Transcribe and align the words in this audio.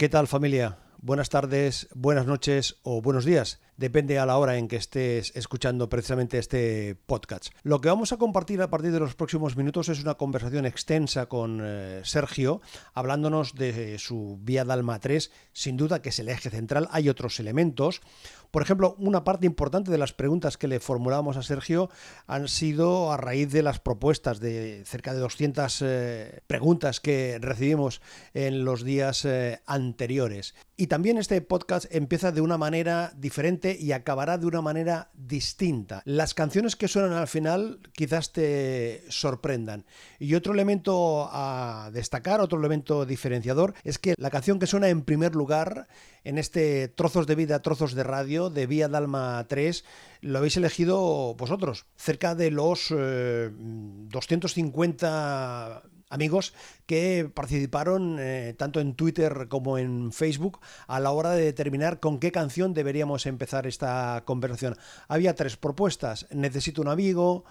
¿Qué 0.00 0.08
tal 0.08 0.28
familia? 0.28 0.78
Buenas 1.02 1.28
tardes, 1.28 1.86
buenas 1.94 2.24
noches 2.24 2.78
o 2.84 3.02
buenos 3.02 3.26
días. 3.26 3.60
Depende 3.80 4.18
a 4.18 4.26
la 4.26 4.36
hora 4.36 4.58
en 4.58 4.68
que 4.68 4.76
estés 4.76 5.34
escuchando 5.34 5.88
precisamente 5.88 6.36
este 6.36 6.96
podcast. 7.06 7.46
Lo 7.62 7.80
que 7.80 7.88
vamos 7.88 8.12
a 8.12 8.18
compartir 8.18 8.60
a 8.60 8.68
partir 8.68 8.92
de 8.92 9.00
los 9.00 9.14
próximos 9.14 9.56
minutos 9.56 9.88
es 9.88 10.02
una 10.02 10.16
conversación 10.16 10.66
extensa 10.66 11.30
con 11.30 11.62
eh, 11.62 12.02
Sergio, 12.04 12.60
hablándonos 12.92 13.54
de 13.54 13.98
su 13.98 14.38
Vía 14.42 14.66
Dalma 14.66 15.00
3, 15.00 15.30
sin 15.54 15.78
duda 15.78 16.02
que 16.02 16.10
es 16.10 16.18
el 16.18 16.28
eje 16.28 16.50
central. 16.50 16.88
Hay 16.90 17.08
otros 17.08 17.40
elementos. 17.40 18.02
Por 18.50 18.62
ejemplo, 18.62 18.96
una 18.98 19.24
parte 19.24 19.46
importante 19.46 19.90
de 19.90 19.98
las 19.98 20.12
preguntas 20.12 20.58
que 20.58 20.68
le 20.68 20.80
formulamos 20.80 21.36
a 21.36 21.42
Sergio 21.42 21.88
han 22.26 22.48
sido 22.48 23.12
a 23.12 23.16
raíz 23.16 23.50
de 23.52 23.62
las 23.62 23.78
propuestas 23.78 24.40
de 24.40 24.82
cerca 24.84 25.14
de 25.14 25.20
200 25.20 25.82
eh, 25.82 26.40
preguntas 26.48 27.00
que 27.00 27.38
recibimos 27.40 28.02
en 28.34 28.64
los 28.64 28.82
días 28.82 29.24
eh, 29.24 29.62
anteriores. 29.66 30.54
Y 30.76 30.88
también 30.88 31.16
este 31.18 31.40
podcast 31.42 31.86
empieza 31.94 32.32
de 32.32 32.40
una 32.40 32.58
manera 32.58 33.12
diferente 33.16 33.69
y 33.78 33.92
acabará 33.92 34.38
de 34.38 34.46
una 34.46 34.62
manera 34.62 35.10
distinta. 35.14 36.02
Las 36.04 36.34
canciones 36.34 36.76
que 36.76 36.88
suenan 36.88 37.12
al 37.12 37.28
final 37.28 37.80
quizás 37.92 38.32
te 38.32 39.04
sorprendan. 39.08 39.86
Y 40.18 40.34
otro 40.34 40.52
elemento 40.52 41.28
a 41.30 41.90
destacar, 41.92 42.40
otro 42.40 42.58
elemento 42.58 43.06
diferenciador, 43.06 43.74
es 43.84 43.98
que 43.98 44.14
la 44.18 44.30
canción 44.30 44.58
que 44.58 44.66
suena 44.66 44.88
en 44.88 45.02
primer 45.02 45.34
lugar 45.34 45.88
en 46.24 46.38
este 46.38 46.88
Trozos 46.88 47.26
de 47.26 47.34
Vida, 47.34 47.60
Trozos 47.62 47.94
de 47.94 48.04
Radio 48.04 48.50
de 48.50 48.66
Vía 48.66 48.88
Dalma 48.88 49.46
3 49.48 49.84
lo 50.22 50.38
habéis 50.38 50.56
elegido 50.56 51.34
vosotros. 51.34 51.86
Cerca 51.96 52.34
de 52.34 52.50
los 52.50 52.88
250 52.90 55.82
eh, 55.84 55.88
amigos 56.10 56.52
que 56.86 57.30
participaron 57.32 58.18
eh, 58.20 58.54
tanto 58.58 58.80
en 58.80 58.94
Twitter 58.94 59.46
como 59.48 59.78
en 59.78 60.12
Facebook 60.12 60.60
a 60.86 61.00
la 61.00 61.12
hora 61.12 61.30
de 61.30 61.44
determinar 61.44 62.00
con 62.00 62.18
qué 62.18 62.30
canción 62.32 62.74
deberíamos 62.74 63.24
empezar 63.24 63.66
esta 63.66 64.22
conversación. 64.26 64.76
Había 65.08 65.34
tres 65.34 65.56
propuestas, 65.56 66.26
Necesito 66.30 66.82
un 66.82 66.88
amigo, 66.88 67.44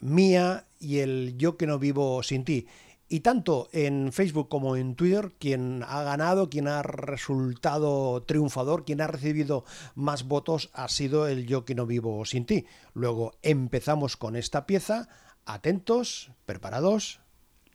Mía 0.00 0.66
y 0.78 0.98
el 0.98 1.36
Yo 1.38 1.56
que 1.56 1.66
no 1.66 1.78
vivo 1.78 2.22
sin 2.22 2.44
ti. 2.44 2.66
Y 3.08 3.20
tanto 3.20 3.68
en 3.72 4.12
Facebook 4.12 4.48
como 4.48 4.76
en 4.76 4.96
Twitter, 4.96 5.32
quien 5.38 5.84
ha 5.86 6.02
ganado, 6.02 6.50
quien 6.50 6.66
ha 6.66 6.82
resultado 6.82 8.22
triunfador, 8.22 8.84
quien 8.84 9.00
ha 9.00 9.06
recibido 9.06 9.64
más 9.94 10.24
votos 10.24 10.70
ha 10.72 10.88
sido 10.88 11.28
el 11.28 11.46
Yo 11.46 11.64
que 11.64 11.74
no 11.74 11.86
vivo 11.86 12.24
sin 12.24 12.44
ti. 12.44 12.66
Luego 12.92 13.32
empezamos 13.42 14.16
con 14.16 14.36
esta 14.36 14.66
pieza. 14.66 15.08
Atentos, 15.44 16.32
preparados, 16.46 17.20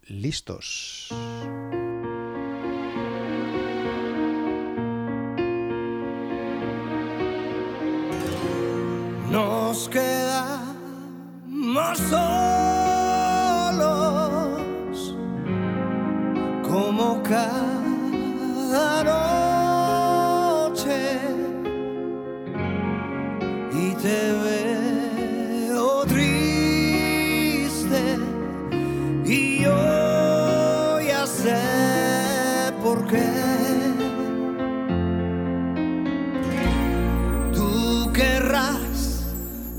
listos. 0.09 1.09
Nos 9.31 9.87
quedamos 9.89 10.59
como 16.67 17.21
cada 17.23 19.03
noche 20.63 21.19
y 23.73 23.93
te 23.95 24.33
veo 24.33 24.58
qué. 33.09 33.27
Tú 37.53 38.11
querrás 38.13 39.25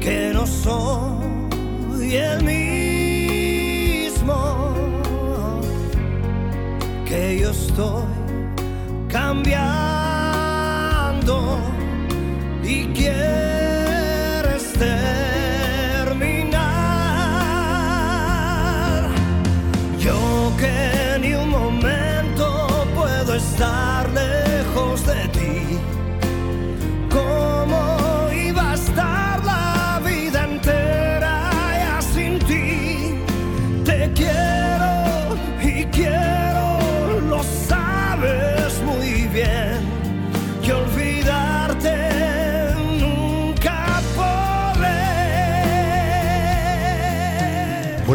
que 0.02 0.32
no 0.34 0.46
soy 0.48 2.16
el 2.16 2.44
mismo 2.44 4.36
que 7.06 7.40
yo 7.42 7.52
estoy 7.52 8.04
cambiando 9.10 9.76
y 12.64 12.86
quieres 12.88 13.45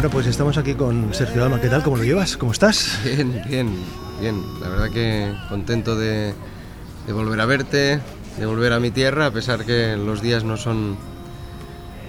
Bueno, 0.01 0.13
pues 0.13 0.25
estamos 0.25 0.57
aquí 0.57 0.73
con 0.73 1.13
Sergio 1.13 1.41
Dalma. 1.41 1.61
¿Qué 1.61 1.69
tal? 1.69 1.83
¿Cómo 1.83 1.97
lo 1.97 2.03
llevas? 2.03 2.35
¿Cómo 2.35 2.53
estás? 2.53 2.99
Bien, 3.05 3.39
bien, 3.47 3.69
bien. 4.19 4.41
La 4.59 4.67
verdad 4.67 4.89
que 4.89 5.31
contento 5.47 5.95
de, 5.95 6.33
volver 7.07 7.39
a 7.39 7.45
verte, 7.45 7.99
de 8.39 8.45
volver 8.47 8.73
a 8.73 8.79
mi 8.79 8.89
tierra, 8.89 9.27
a 9.27 9.31
pesar 9.31 9.63
que 9.63 9.95
los 9.97 10.23
días 10.23 10.43
no 10.43 10.57
son 10.57 10.97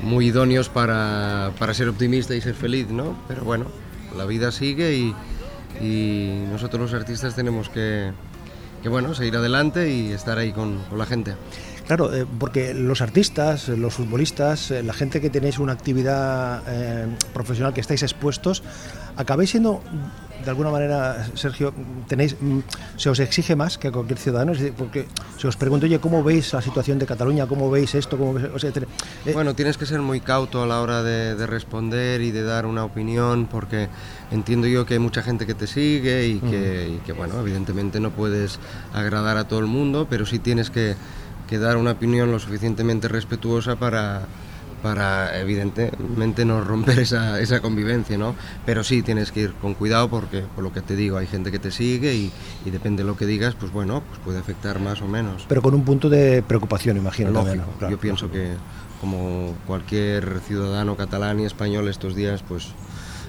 muy 0.02 0.28
idóneos 0.28 0.70
para, 0.70 1.52
para 1.58 1.74
ser 1.74 1.90
optimista 1.90 2.34
y 2.34 2.40
ser 2.40 2.54
feliz, 2.54 2.88
¿no? 2.88 3.14
Pero 3.28 3.44
bueno, 3.44 3.66
la 4.16 4.24
vida 4.24 4.52
sigue 4.52 4.94
y, 4.96 5.14
y 5.78 6.46
nosotros 6.50 6.80
los 6.80 6.94
artistas 6.94 7.36
tenemos 7.36 7.68
que, 7.68 8.10
que, 8.82 8.88
bueno, 8.88 9.12
seguir 9.12 9.36
adelante 9.36 9.92
y 9.92 10.12
estar 10.12 10.38
ahí 10.38 10.52
con, 10.52 10.78
con 10.88 10.96
la 10.98 11.04
gente. 11.04 11.34
Claro, 11.86 12.14
eh, 12.14 12.26
porque 12.38 12.74
los 12.74 13.00
artistas, 13.02 13.68
los 13.68 13.92
futbolistas, 13.94 14.70
eh, 14.70 14.82
la 14.82 14.92
gente 14.92 15.20
que 15.20 15.30
tenéis 15.30 15.58
una 15.58 15.72
actividad 15.72 16.62
eh, 16.66 17.06
profesional 17.34 17.74
que 17.74 17.80
estáis 17.80 18.02
expuestos, 18.02 18.62
acabáis 19.16 19.50
siendo, 19.50 19.82
de 20.42 20.48
alguna 20.48 20.70
manera, 20.70 21.26
Sergio, 21.34 21.74
tenéis, 22.08 22.36
mm, 22.40 22.60
se 22.96 23.10
os 23.10 23.18
exige 23.20 23.56
más 23.56 23.78
que 23.78 23.88
a 23.88 23.92
cualquier 23.92 24.18
ciudadano, 24.18 24.52
porque 24.78 25.06
se 25.36 25.46
os 25.48 25.56
pregunto, 25.56 25.84
oye, 25.86 25.98
¿cómo 25.98 26.22
veis 26.22 26.52
la 26.52 26.62
situación 26.62 26.98
de 26.98 27.04
Cataluña? 27.06 27.46
¿Cómo 27.46 27.70
veis 27.70 27.94
esto? 27.94 28.16
¿Cómo 28.16 28.34
veis? 28.34 28.48
O 28.54 28.58
sea, 28.58 28.70
te- 28.70 28.80
eh, 29.26 29.32
Bueno, 29.34 29.54
tienes 29.54 29.76
que 29.76 29.84
ser 29.84 30.00
muy 30.00 30.20
cauto 30.20 30.62
a 30.62 30.66
la 30.66 30.80
hora 30.80 31.02
de, 31.02 31.34
de 31.34 31.46
responder 31.46 32.22
y 32.22 32.30
de 32.30 32.42
dar 32.42 32.64
una 32.64 32.84
opinión, 32.84 33.46
porque 33.50 33.88
entiendo 34.30 34.66
yo 34.66 34.86
que 34.86 34.94
hay 34.94 35.00
mucha 35.00 35.22
gente 35.22 35.46
que 35.46 35.54
te 35.54 35.66
sigue 35.66 36.26
y 36.28 36.38
que, 36.38 36.88
y 36.96 36.98
que, 37.04 37.12
bueno, 37.12 37.38
evidentemente 37.40 38.00
no 38.00 38.10
puedes 38.12 38.58
agradar 38.94 39.36
a 39.36 39.46
todo 39.48 39.58
el 39.58 39.66
mundo, 39.66 40.06
pero 40.08 40.24
sí 40.26 40.38
tienes 40.38 40.70
que, 40.70 40.94
que 41.52 41.58
dar 41.58 41.76
una 41.76 41.90
opinión 41.90 42.32
lo 42.32 42.38
suficientemente 42.38 43.08
respetuosa 43.08 43.76
para, 43.76 44.22
para 44.82 45.38
evidentemente 45.38 46.46
no 46.46 46.64
romper 46.64 47.00
esa, 47.00 47.40
esa 47.40 47.60
convivencia, 47.60 48.16
¿no? 48.16 48.34
Pero 48.64 48.82
sí 48.82 49.02
tienes 49.02 49.32
que 49.32 49.40
ir 49.40 49.52
con 49.60 49.74
cuidado 49.74 50.08
porque, 50.08 50.44
por 50.54 50.64
lo 50.64 50.72
que 50.72 50.80
te 50.80 50.96
digo, 50.96 51.18
hay 51.18 51.26
gente 51.26 51.50
que 51.50 51.58
te 51.58 51.70
sigue 51.70 52.14
y, 52.14 52.32
y 52.64 52.70
depende 52.70 53.02
de 53.02 53.06
lo 53.06 53.18
que 53.18 53.26
digas, 53.26 53.54
pues 53.54 53.70
bueno, 53.70 54.02
pues 54.08 54.18
puede 54.20 54.38
afectar 54.38 54.80
más 54.80 55.02
o 55.02 55.08
menos. 55.08 55.44
pero 55.46 55.60
con 55.60 55.74
un 55.74 55.84
punto 55.84 56.08
de 56.08 56.42
preocupación, 56.42 56.96
imagino. 56.96 57.28
Lógico. 57.28 57.50
también, 57.50 57.66
¿no? 57.70 57.78
Claro. 57.78 57.90
Yo 57.90 58.00
pienso 58.00 58.30
que 58.30 58.54
como 59.02 59.54
cualquier 59.66 60.40
ciudadano 60.40 60.96
catalán 60.96 61.38
y 61.38 61.44
español 61.44 61.86
estos 61.88 62.14
días, 62.14 62.42
pues 62.48 62.68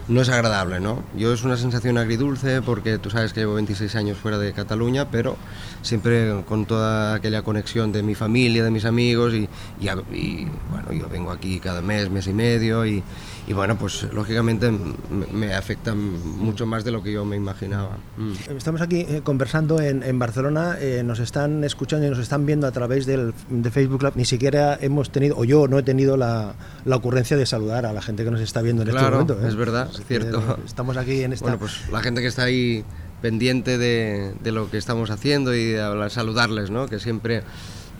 no 0.07 0.21
es 0.21 0.29
agradable, 0.29 0.79
¿no? 0.79 1.01
Yo 1.17 1.33
es 1.33 1.43
una 1.43 1.55
sensación 1.57 1.97
agridulce 1.97 2.61
porque 2.61 2.97
tú 2.97 3.09
sabes 3.09 3.31
que 3.33 3.39
llevo 3.41 3.53
26 3.55 3.95
años 3.95 4.17
fuera 4.17 4.37
de 4.37 4.51
Cataluña, 4.53 5.09
pero 5.09 5.37
siempre 5.81 6.43
con 6.47 6.65
toda 6.65 7.15
aquella 7.15 7.41
conexión 7.41 7.91
de 7.91 8.03
mi 8.03 8.15
familia, 8.15 8.63
de 8.63 8.71
mis 8.71 8.85
amigos 8.85 9.33
y, 9.33 9.47
y 9.79 9.87
a- 9.87 9.95
y, 10.13 10.47
bueno, 10.71 10.91
yo 10.93 11.07
vengo 11.09 11.31
aquí 11.31 11.59
cada 11.59 11.81
mes, 11.81 12.09
mes 12.09 12.27
y 12.27 12.33
medio 12.33 12.85
y, 12.85 13.03
y 13.47 13.53
bueno, 13.53 13.77
pues 13.77 14.07
lógicamente 14.13 14.71
me, 14.71 15.25
me 15.31 15.53
afecta 15.53 15.93
mucho 15.95 16.65
más 16.65 16.83
de 16.83 16.91
lo 16.91 17.01
que 17.03 17.11
yo 17.11 17.25
me 17.25 17.35
imaginaba. 17.35 17.97
Mm. 18.17 18.55
Estamos 18.57 18.81
aquí 18.81 19.05
eh, 19.07 19.21
conversando 19.23 19.79
en, 19.81 20.03
en 20.03 20.19
Barcelona, 20.19 20.77
eh, 20.79 21.01
nos 21.05 21.19
están 21.19 21.63
escuchando 21.63 22.05
y 22.05 22.09
nos 22.09 22.19
están 22.19 22.45
viendo 22.45 22.67
a 22.67 22.71
través 22.71 23.05
del, 23.05 23.33
de 23.49 23.71
Facebook 23.71 24.01
Live. 24.03 24.13
Ni 24.15 24.25
siquiera 24.25 24.77
hemos 24.81 25.09
tenido, 25.11 25.37
o 25.37 25.43
yo 25.43 25.67
no 25.67 25.77
he 25.79 25.83
tenido 25.83 26.17
la, 26.17 26.55
la 26.85 26.95
ocurrencia 26.95 27.35
de 27.37 27.45
saludar 27.45 27.85
a 27.85 27.93
la 27.93 28.01
gente 28.01 28.23
que 28.23 28.31
nos 28.31 28.41
está 28.41 28.61
viendo 28.61 28.83
en 28.83 28.89
este 28.89 29.01
momento. 29.11 29.39
¿eh? 29.43 29.47
es 29.47 29.55
verdad, 29.55 29.89
es 29.99 30.05
cierto. 30.05 30.57
Estamos 30.65 30.97
aquí 30.97 31.23
en 31.23 31.33
esta... 31.33 31.45
Bueno, 31.45 31.59
pues 31.59 31.89
la 31.91 32.01
gente 32.01 32.21
que 32.21 32.27
está 32.27 32.43
ahí 32.43 32.83
pendiente 33.21 33.77
de, 33.77 34.33
de 34.43 34.51
lo 34.51 34.69
que 34.69 34.77
estamos 34.77 35.09
haciendo 35.09 35.53
y 35.55 35.63
de 35.71 35.81
hablar- 35.81 36.11
saludarles, 36.11 36.69
¿no? 36.71 36.87
Que 36.87 36.99
siempre 36.99 37.43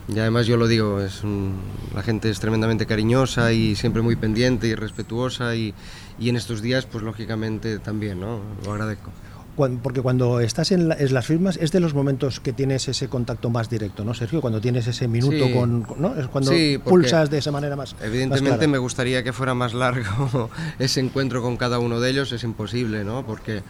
Y 0.10 0.20
además 0.20 0.48
yo 0.48 0.58
lo 0.58 0.68
digo, 0.68 1.00
es 1.00 1.24
un- 1.24 1.56
la 1.96 2.04
gente 2.04 2.30
es 2.30 2.40
tremendamente 2.42 2.86
cariñosa 2.86 3.54
y 3.54 3.76
siempre 3.76 4.02
muy 4.02 4.18
pendiente 4.18 4.68
y 4.68 4.76
respetuosa 4.76 5.56
y, 5.56 5.74
y 6.20 6.28
en 6.28 6.36
estos 6.36 6.62
días 6.62 6.86
pues 6.86 7.04
lógicamente 7.06 7.80
también, 7.80 8.20
¿no? 8.20 8.42
Lo 8.66 8.74
agradezco. 8.74 9.12
Porque 9.56 10.02
cuando 10.02 10.40
estás 10.40 10.72
en, 10.72 10.90
la- 10.90 10.96
en 10.96 11.14
las 11.14 11.28
firmas 11.28 11.58
es 11.62 11.72
de 11.72 11.80
los 11.80 11.94
momentos 11.94 12.40
que 12.40 12.54
tienes 12.54 12.88
ese 12.88 13.08
contacto 13.08 13.50
más 13.52 13.70
directo, 13.70 14.04
¿no, 14.04 14.14
Sergio? 14.14 14.42
Cuando 14.42 14.60
tienes 14.60 14.88
ese 14.88 15.08
minuto 15.08 15.46
Sí. 15.46 15.54
con, 15.54 15.86
¿no? 16.00 16.16
Es 16.16 16.28
cuando 16.28 16.52
Sí, 16.52 16.80
pulsas 16.84 17.30
de 17.30 17.38
esa 17.38 17.52
manera 17.52 17.76
más. 17.76 17.94
más 17.94 18.02
Evidentemente 18.04 18.50
clara. 18.58 18.68
me 18.72 18.78
gustaría 18.80 19.24
que 19.24 19.32
fuera 19.32 19.54
más 19.54 19.74
largo 19.76 20.50
ese 20.80 21.02
encuentro 21.02 21.42
con 21.44 21.58
cada 21.58 21.78
uno 21.80 22.00
de 22.00 22.10
ellos, 22.10 22.32
es 22.32 22.44
imposible, 22.44 23.04
¿no? 23.04 23.26
Porque 23.28 23.62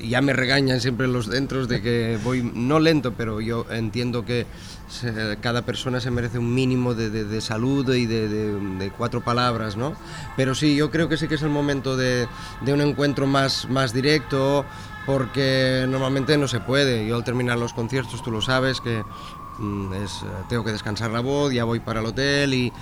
ya 0.00 0.20
me 0.20 0.32
regañan 0.34 0.80
siempre 0.80 1.08
los 1.08 1.26
dentros 1.28 1.68
de 1.68 1.80
que 1.82 2.18
voy 2.22 2.48
no 2.54 2.78
lento, 2.78 3.14
pero 3.16 3.40
yo 3.40 3.66
entiendo 3.70 4.24
que 4.24 4.46
se- 4.88 5.38
cada 5.40 5.62
persona 5.62 5.98
se 6.00 6.10
merece 6.12 6.38
un 6.38 6.54
mínimo 6.54 6.94
de, 6.94 7.10
de- 7.10 7.24
de 7.24 7.40
salud 7.40 7.92
y 7.94 8.06
de, 8.06 8.28
de- 8.28 8.60
de 8.78 8.90
cuatro 8.90 9.22
palabras, 9.24 9.76
¿no? 9.76 9.94
Pero 10.36 10.54
sí, 10.54 10.76
yo 10.76 10.90
creo 10.90 11.08
que 11.08 11.16
sí 11.16 11.26
que 11.28 11.34
es 11.36 11.42
el 11.42 11.48
momento 11.48 11.96
de, 11.96 12.28
de 12.60 12.72
un 12.72 12.80
encuentro 12.82 13.26
más, 13.26 13.68
más 13.70 13.92
directo, 13.92 14.64
porque 15.06 15.86
normalmente 15.88 16.36
no 16.36 16.48
se 16.48 16.60
puede. 16.60 17.06
Yo 17.06 17.16
al 17.16 17.24
terminar 17.24 17.58
los 17.58 17.72
conciertos, 17.72 18.22
tú 18.22 18.30
lo 18.32 18.42
sabes, 18.42 18.80
que 18.80 19.04
mm, 19.58 19.92
tengo 20.48 20.64
que 20.64 20.72
descansar 20.72 21.12
la 21.12 21.20
voz, 21.20 21.52
ya 21.52 21.64
voy 21.64 21.80
para 21.80 22.00
el 22.00 22.06
hotel 22.06 22.52
y, 22.52 22.72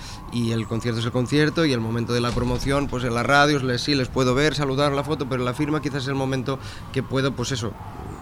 el 0.51 0.67
concierto 0.67 0.99
es 0.99 1.05
el 1.05 1.11
concierto 1.11 1.65
y 1.65 1.71
el 1.71 1.79
momento 1.79 2.13
de 2.13 2.21
la 2.21 2.31
promoción, 2.31 2.87
pues 2.87 3.03
en 3.03 3.13
las 3.13 3.25
radios 3.25 3.63
les, 3.63 3.81
sí 3.81 3.95
les 3.95 4.09
puedo 4.09 4.35
ver, 4.35 4.55
saludar 4.55 4.91
la 4.91 5.03
foto, 5.03 5.29
pero 5.29 5.43
la 5.43 5.53
firma 5.53 5.81
quizás 5.81 6.03
es 6.03 6.09
el 6.09 6.15
momento 6.15 6.59
que 6.91 7.03
puedo, 7.03 7.33
pues 7.33 7.51
eso, 7.51 7.71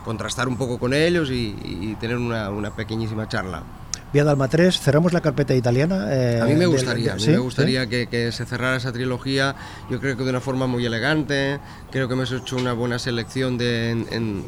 contrastar 0.03 0.47
un 0.47 0.57
poco 0.57 0.77
con 0.77 0.93
ellos 0.93 1.31
y, 1.31 1.95
tener 1.99 2.17
una 2.17 2.75
pequeñísima 2.75 3.27
charla. 3.29 3.63
Vía 4.13 4.23
Dalma 4.23 4.47
3, 4.47 4.79
cerramos 4.79 5.11
la 5.11 5.21
carpeta 5.21 5.55
italiana. 5.55 6.05
eh, 6.11 6.39
A 6.41 6.45
mí 6.45 6.53
me 6.53 6.67
gustaría, 6.67 7.13
a 7.13 7.15
mí 7.15 7.21
me 7.27 7.37
gustaría 7.39 7.87
que, 7.89 8.05
que 8.07 8.31
se 8.31 8.45
cerrara 8.45 8.75
esa 8.77 8.91
trilogía, 8.93 9.55
yo 9.89 9.99
creo 9.99 10.15
que 10.15 10.23
de 10.23 10.29
una 10.29 10.39
forma 10.39 10.67
muy 10.67 10.85
elegante, 10.85 11.59
creo 11.91 12.07
que 12.07 12.13
hemos 12.13 12.31
hecho 12.31 12.55
una 12.57 12.73
buena 12.73 12.99
selección 12.99 13.57
de, 13.57 13.89
en, 13.89 14.07
en- 14.11 14.43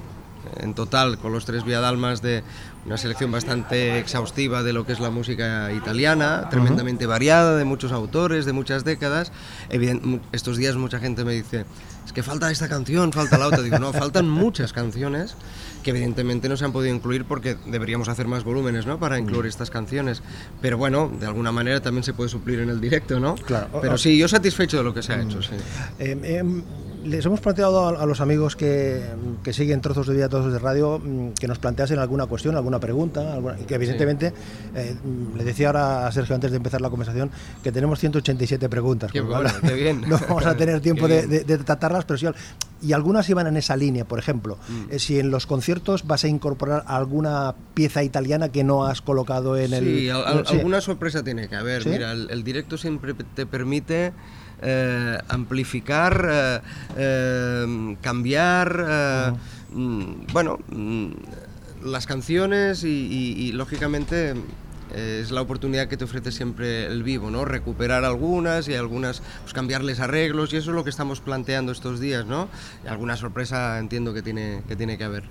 en 0.58 0.76
total 0.76 1.18
con 1.18 1.34
los 1.34 1.44
tres 1.46 1.64
viadalmas 1.66 2.22
de 2.22 2.44
una 2.86 2.98
selección 2.98 3.32
bastante 3.32 3.98
exhaustiva 3.98 4.62
de 4.62 4.74
lo 4.74 4.86
que 4.86 4.94
es 4.94 5.00
la 5.00 5.10
música 5.10 5.72
italiana, 5.74 6.48
tremendamente 6.52 7.08
variada, 7.08 7.58
de 7.58 7.66
muchos 7.66 7.92
autores, 7.92 8.46
de 8.46 8.54
muchas 8.54 8.86
décadas. 8.86 9.32
Evident- 9.72 10.22
estos 10.34 10.58
días 10.58 10.76
mucha 10.76 11.00
gente 11.00 11.26
me 11.26 11.34
dice, 11.34 11.66
que 12.16 12.24
falta 12.24 12.50
esta 12.50 12.70
canción, 12.70 13.12
falta 13.12 13.38
la 13.38 13.48
otra. 13.48 13.62
Digo, 13.62 13.78
no, 13.78 13.92
faltan 13.94 14.28
muchas 14.28 14.72
canciones 14.72 15.36
que 15.84 15.92
evidentemente 15.92 16.50
no 16.50 16.58
se 16.58 16.64
han 16.66 16.72
podido 16.72 16.96
incluir 16.96 17.26
porque 17.26 17.58
deberíamos 17.68 18.08
hacer 18.08 18.26
más 18.26 18.44
volúmenes 18.44 18.88
¿no? 18.88 18.98
para 19.00 19.20
incluir 19.20 19.46
estas 19.46 19.70
canciones. 19.70 20.24
Pero 20.62 20.78
bueno, 20.78 21.12
de 21.20 21.28
alguna 21.28 21.52
manera 21.52 21.82
también 21.82 22.04
se 22.04 22.14
puede 22.14 22.30
suplir 22.30 22.60
en 22.62 22.70
el 22.70 22.80
directo, 22.80 23.20
¿no? 23.20 23.36
Claro. 23.36 23.68
Pero 23.82 23.98
sí, 23.98 24.18
yo 24.18 24.28
satisfecho 24.28 24.78
de 24.78 24.84
lo 24.84 24.94
que 24.94 25.04
se 25.04 25.14
ha 25.14 25.22
hecho, 25.22 25.44
sí. 25.44 25.56
Eh, 26.00 26.40
em, 26.40 26.64
les 27.06 27.26
hemos 27.26 27.40
planteado 27.40 27.88
a, 27.88 28.02
a 28.02 28.06
los 28.06 28.20
amigos 28.20 28.56
que, 28.56 29.02
que 29.44 29.54
siguen 29.54 29.80
trozos 29.82 30.08
de 30.08 30.16
vida, 30.16 30.28
trozos 30.30 30.52
de 30.52 30.60
radio, 30.60 31.00
mm, 31.00 31.30
que 31.40 31.48
nos 31.48 31.60
planteasen 31.60 32.00
alguna 32.00 32.26
cuestión, 32.26 32.56
alguna 32.56 32.80
pregunta, 32.80 33.34
alguna- 33.34 33.56
que 33.56 33.76
evidentemente, 33.76 34.34
eh, 34.76 34.96
mm, 35.04 35.38
le 35.38 35.44
decía 35.44 35.68
ahora 35.68 36.08
a 36.08 36.12
Sergio 36.12 36.36
antes 36.36 36.52
de 36.52 36.58
empezar 36.58 36.82
la 36.82 36.90
conversación, 36.90 37.32
que 37.64 37.72
tenemos 37.72 38.00
187 38.00 38.68
preguntas. 38.70 39.12
Qué 39.12 39.22
bueno, 39.22 39.50
qué 39.62 39.74
bien. 39.74 40.02
No 40.08 40.18
vamos 40.28 40.46
a 40.46 40.56
tener 40.58 40.82
tiempo 40.82 41.08
de, 41.08 41.28
bien. 41.28 41.30
de- 41.30 41.58
de 41.58 41.64
tratarlas, 41.64 42.06
pero 42.06 42.18
sí, 42.18 42.28
y 42.82 42.94
algunas 42.94 43.30
iban 43.30 43.48
en 43.48 43.58
esa 43.58 43.76
línea, 43.78 44.06
por 44.06 44.20
ejemplo, 44.20 44.58
Mm. 44.68 44.92
eh, 44.92 45.00
si 45.00 45.20
en 45.20 45.32
los 45.32 45.46
conciertos 45.48 46.06
vas 46.08 46.24
a 46.24 46.28
incorporar 46.28 46.84
alguna 46.88 47.56
pieza 47.74 48.04
italiana 48.04 48.50
que 48.50 48.64
no 48.64 48.86
has 48.86 49.02
colocado 49.02 49.58
en 49.58 49.74
el... 49.74 49.84
Sí, 49.86 50.10
al- 50.10 50.26
al- 50.26 50.48
Sí. 50.48 50.56
alguna 50.58 50.82
sorpresa 50.82 51.24
tiene 51.24 51.48
que 51.48 51.56
haber. 51.56 51.84
¿Sí? 51.84 51.90
Mira, 51.90 52.12
el, 52.12 52.30
el 52.32 52.44
directo 52.44 52.78
siempre 52.78 53.14
te 53.14 53.46
permite 53.46 54.12
eh, 54.62 55.18
amplificar, 55.28 56.28
eh, 56.32 56.60
eh, 56.98 57.98
cambiar, 58.02 59.36
mm, 59.72 60.28
bueno, 60.34 60.60
mm, 60.70 61.10
las 61.86 62.06
canciones 62.08 62.84
y, 62.84 62.88
y- 62.88 63.48
y, 63.48 63.52
lógicamente 63.52 64.34
es 64.96 65.32
la 65.32 65.42
oportunidad 65.42 65.88
que 65.88 65.98
te 65.98 66.06
ofrece 66.06 66.32
siempre 66.32 66.86
el 66.86 67.04
vivo, 67.04 67.30
¿no? 67.30 67.44
Recuperar 67.44 68.06
algunas 68.06 68.68
y 68.70 68.76
algunas, 68.76 69.22
pues 69.42 69.54
cambiarles 69.54 70.00
arreglos 70.00 70.54
y 70.54 70.58
eso 70.58 70.72
es 70.72 70.76
lo 70.76 70.84
que 70.84 70.90
estamos 70.90 71.20
planteando 71.20 71.72
estos 71.72 72.00
días, 72.00 72.26
¿no? 72.26 72.48
Y 72.84 72.88
alguna 72.88 73.18
sorpresa 73.18 73.78
entiendo 73.80 74.14
que 74.14 74.22
tiene 74.22 74.62
que, 74.68 74.76
tiene 74.76 74.98
que 74.98 75.04
haber. 75.04 75.24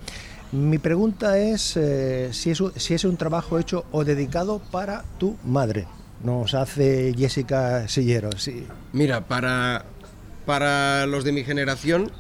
Mi 0.53 0.79
pregunta 0.79 1.39
es 1.39 1.77
eh, 1.77 2.29
si, 2.33 2.51
es 2.51 2.63
si 2.77 2.95
es 2.95 3.05
un 3.05 3.17
trabajo 3.17 3.59
hecho 3.59 3.87
o 3.91 4.05
dedicado 4.05 4.61
para 4.71 5.03
tu 5.19 5.37
madre. 5.45 5.87
Nos 6.23 6.55
hace 6.55 7.15
Jessica 7.17 7.89
Sillero. 7.89 8.31
Sí. 8.39 8.67
Mira, 8.93 9.23
para, 9.23 9.85
para 10.47 11.07
los 11.07 11.25
de 11.25 11.33
mi 11.33 11.45
generación 11.45 12.11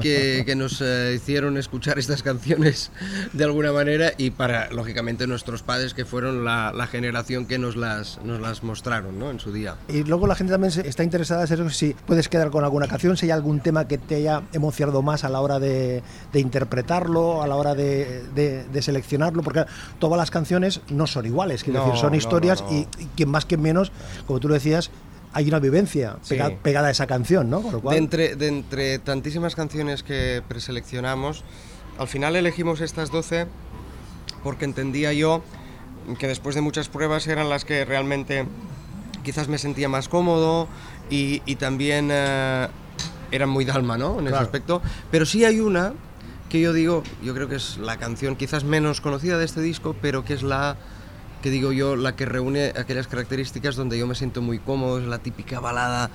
que, 0.00 0.42
que 0.46 0.54
nos 0.56 0.80
eh, 0.80 1.14
hicieron 1.16 1.56
escuchar 1.56 1.98
estas 1.98 2.22
canciones 2.22 2.90
de 3.32 3.44
alguna 3.44 3.72
manera 3.72 4.12
y 4.18 4.30
para, 4.30 4.70
lógicamente, 4.70 5.26
nuestros 5.26 5.62
padres 5.62 5.94
que 5.94 6.04
fueron 6.04 6.44
la, 6.44 6.72
la 6.72 6.86
generación 6.86 7.46
que 7.46 7.58
nos 7.58 7.76
las, 7.76 8.18
nos 8.24 8.40
las 8.40 8.62
mostraron 8.62 9.18
¿no? 9.18 9.30
en 9.30 9.40
su 9.40 9.52
día. 9.52 9.76
Y 9.88 10.04
luego 10.04 10.26
la 10.26 10.34
gente 10.34 10.52
también 10.52 10.70
se- 10.72 10.86
está 10.88 11.04
interesada 11.04 11.44
en 11.44 11.70
si 11.70 11.94
puedes 12.06 12.28
quedar 12.28 12.50
con 12.50 12.64
alguna 12.64 12.86
canción, 12.88 13.16
si 13.16 13.26
hay 13.26 13.30
algún 13.32 13.60
tema 13.60 13.86
que 13.86 13.98
te 13.98 14.16
haya 14.16 14.42
emocionado 14.52 15.02
más 15.02 15.24
a 15.24 15.28
la 15.28 15.40
hora 15.40 15.58
de, 15.58 16.02
de 16.32 16.40
interpretarlo, 16.40 17.42
a 17.42 17.46
la 17.46 17.56
hora 17.56 17.74
de, 17.74 18.24
de- 18.34 18.64
de 18.64 18.82
seleccionarlo, 18.82 19.42
porque 19.42 19.64
todas 19.98 20.16
las 20.18 20.30
canciones 20.30 20.80
no 20.90 21.06
son 21.06 21.26
iguales, 21.26 21.64
quiero 21.64 21.80
No, 21.80 21.86
decir, 21.86 22.00
son 22.00 22.10
no, 22.10 22.16
historias 22.16 22.62
no, 22.62 22.70
no. 22.70 22.76
Y, 22.76 22.88
y 22.98 23.06
quien 23.16 23.28
más 23.30 23.44
que 23.44 23.56
menos, 23.56 23.92
como 24.26 24.40
tú 24.40 24.48
lo 24.48 24.54
decías, 24.54 24.90
hay 25.32 25.48
una 25.48 25.58
vivencia 25.60 26.16
Sí. 26.22 26.34
pega- 26.34 26.56
pegada 26.62 26.88
a 26.88 26.90
esa 26.90 27.06
canción, 27.06 27.48
¿no? 27.50 27.62
Con 27.62 27.72
lo 27.72 27.80
cual, 27.80 27.94
De 27.94 27.98
entre, 27.98 28.36
de 28.36 28.48
entre 28.48 28.98
tantísimas 28.98 29.54
canciones 29.54 30.02
que 30.02 30.42
preseleccionamos, 30.48 31.44
al 31.98 32.08
final 32.08 32.34
elegimos 32.36 32.80
estas 32.80 33.10
12 33.10 33.46
porque 34.42 34.64
entendía 34.64 35.12
yo 35.12 35.42
que 36.18 36.26
después 36.26 36.54
de 36.54 36.60
muchas 36.62 36.88
pruebas 36.88 37.26
eran 37.28 37.48
las 37.48 37.64
que 37.64 37.84
realmente 37.84 38.46
quizás 39.22 39.48
me 39.48 39.58
sentía 39.58 39.88
más 39.88 40.08
cómodo 40.08 40.66
y, 41.10 41.42
y 41.46 41.56
también 41.56 42.08
eh, 42.10 42.68
eran 43.30 43.48
muy 43.50 43.64
dalma, 43.64 43.98
¿no? 43.98 44.14
En 44.14 44.20
ese 44.22 44.30
Claro. 44.30 44.44
aspecto. 44.46 44.82
Pero 45.10 45.26
sí 45.26 45.44
hay 45.44 45.60
una 45.60 45.92
que 46.48 46.60
yo 46.60 46.72
digo, 46.72 47.02
yo 47.22 47.34
creo 47.34 47.48
que 47.48 47.56
es 47.56 47.76
la 47.78 47.96
canción 47.98 48.34
quizás 48.34 48.64
menos 48.64 49.00
conocida 49.00 49.38
de 49.38 49.44
este 49.44 49.60
disco, 49.60 49.94
pero 50.00 50.24
que 50.24 50.34
es 50.34 50.42
la 50.42 50.76
que 51.42 51.50
digo 51.50 51.72
yo, 51.72 51.96
la 51.96 52.16
que 52.16 52.26
reúne 52.26 52.72
aquellas 52.76 53.06
características 53.06 53.76
donde 53.76 53.98
yo 53.98 54.06
me 54.06 54.14
siento 54.14 54.42
muy 54.42 54.58
cómodo, 54.58 54.98
es 54.98 55.06
la 55.06 55.18
típica 55.18 55.60
balada 55.60 56.10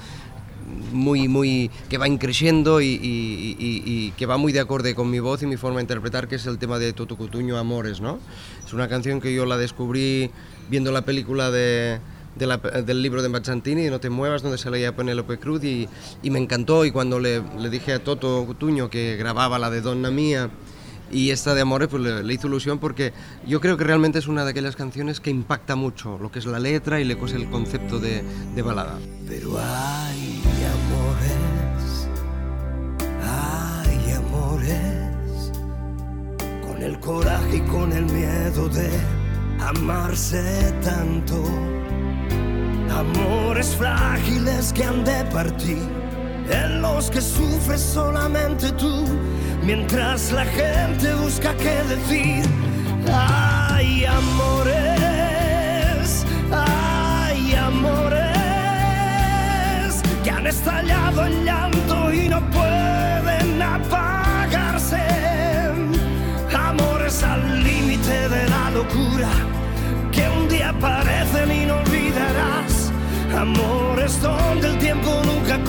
muy, 0.91 1.27
muy, 1.27 1.69
que 1.89 1.97
va 1.97 2.07
increciendo 2.07 2.81
y, 2.81 2.85
y- 2.87 3.55
y- 3.59 3.83
y 3.85 4.11
que 4.11 4.25
va 4.25 4.37
muy 4.37 4.51
de 4.51 4.59
acorde 4.59 4.95
con 4.95 5.09
mi 5.11 5.19
voz 5.19 5.43
y 5.43 5.45
mi 5.45 5.57
forma 5.57 5.77
de 5.77 5.83
interpretar, 5.83 6.27
que 6.27 6.35
es 6.35 6.45
el 6.47 6.57
tema 6.57 6.79
de 6.79 6.91
Toto 6.93 7.15
Cutuño 7.17 7.57
Amores, 7.57 8.01
¿no? 8.01 8.19
Es 8.65 8.73
una 8.73 8.87
canción 8.87 9.21
que 9.21 9.33
yo 9.33 9.45
la 9.45 9.57
descubrí 9.57 10.31
viendo 10.69 10.91
la 10.91 11.03
película 11.03 11.51
de, 11.51 11.99
de 12.35 12.47
la- 12.47 12.57
del 12.57 13.01
libro 13.03 13.21
de 13.21 13.29
Mazzantini, 13.29 13.89
No 13.89 13.99
te 13.99 14.09
muevas, 14.09 14.41
donde 14.41 14.57
se 14.57 14.71
leía 14.71 14.95
Penélope 14.95 15.37
Cruz, 15.37 15.63
y 15.63 15.87
me 16.23 16.39
encantó, 16.39 16.83
y 16.85 16.91
cuando 16.91 17.19
le, 17.19 17.43
le 17.59 17.69
dije 17.69 17.93
a 17.93 18.03
Toto 18.03 18.43
Cutuño 18.47 18.89
que 18.89 19.17
grababa 19.17 19.59
la 19.59 19.69
de 19.69 19.81
Donna 19.81 20.09
Mía, 20.09 20.49
y 21.15 21.31
esta 21.31 21.55
de 21.55 21.61
Amores 21.61 21.87
pues 21.87 22.03
le, 22.03 22.23
le 22.23 22.33
hizo 22.33 22.47
ilusión 22.47 22.77
porque 22.77 23.13
yo 23.47 23.61
creo 23.61 23.77
que 23.77 23.85
realmente 23.85 24.19
es 24.19 24.27
una 24.27 24.43
de 24.43 24.51
aquellas 24.51 24.75
canciones 24.75 25.21
que 25.21 25.29
impacta 25.29 25.77
mucho 25.77 26.17
lo 26.19 26.29
que 26.29 26.39
es 26.39 26.45
la 26.45 26.59
letra 26.59 26.99
y 26.99 27.05
le 27.05 27.17
cose 27.17 27.37
el 27.37 27.49
concepto 27.49 27.99
de, 27.99 28.21
de 28.53 28.61
balada. 28.61 28.99
Pero 29.27 29.57
hay 29.57 30.43
amores, 30.75 32.09
hay 33.23 34.13
amores, 34.13 35.51
con 36.67 36.83
el 36.83 36.99
coraje 36.99 37.57
y 37.57 37.61
con 37.61 37.93
el 37.93 38.05
miedo 38.05 38.67
de 38.67 38.89
amarse 39.61 40.73
tanto. 40.83 41.41
Amores 42.91 43.75
frágiles 43.75 44.73
que 44.73 44.83
han 44.83 45.05
de 45.05 45.23
partir, 45.25 45.77
en 46.49 46.81
los 46.81 47.09
que 47.09 47.21
sufres 47.21 47.81
solamente 47.81 48.71
tú, 48.73 49.05
mientras 49.63 50.31
la 50.31 50.45
gente 50.45 51.13
busca 51.15 51.53
qué 51.57 51.83
decir. 51.89 52.45
Hay 53.11 54.05
amores, 54.05 55.05
hay 56.51 57.55
amores 57.55 58.35
que 60.23 60.31
han 60.31 60.47
estallado 60.47 61.25
en 61.25 61.45
llanto 61.45 62.13
y 62.13 62.29
no 62.29 62.41
pueden 62.49 63.61
apagarse. 63.61 65.03
Amores 66.53 67.23
al 67.23 67.63
límite 67.63 68.29
de 68.29 68.49
la 68.49 68.71
locura 68.71 69.29
que 70.11 70.27
un 70.29 70.47
día 70.49 70.69
aparecen 70.69 71.51
y 71.51 71.65
no 71.65 71.77
olvidarás. 71.77 72.91
Amores 73.37 74.21
donde 74.21 74.69
el 74.69 74.77
tiempo 74.77 75.21
nunca 75.25 75.59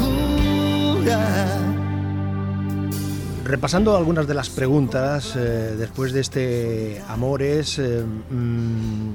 Repasando 3.47 3.97
algunas 3.97 4.27
de 4.27 4.35
las 4.35 4.51
preguntas 4.51 5.35
eh, 5.37 5.77
después 5.79 6.13
de 6.13 6.21
este 6.21 7.03
Amores, 7.07 7.79
eh, 7.79 8.03
mm, 8.03 9.13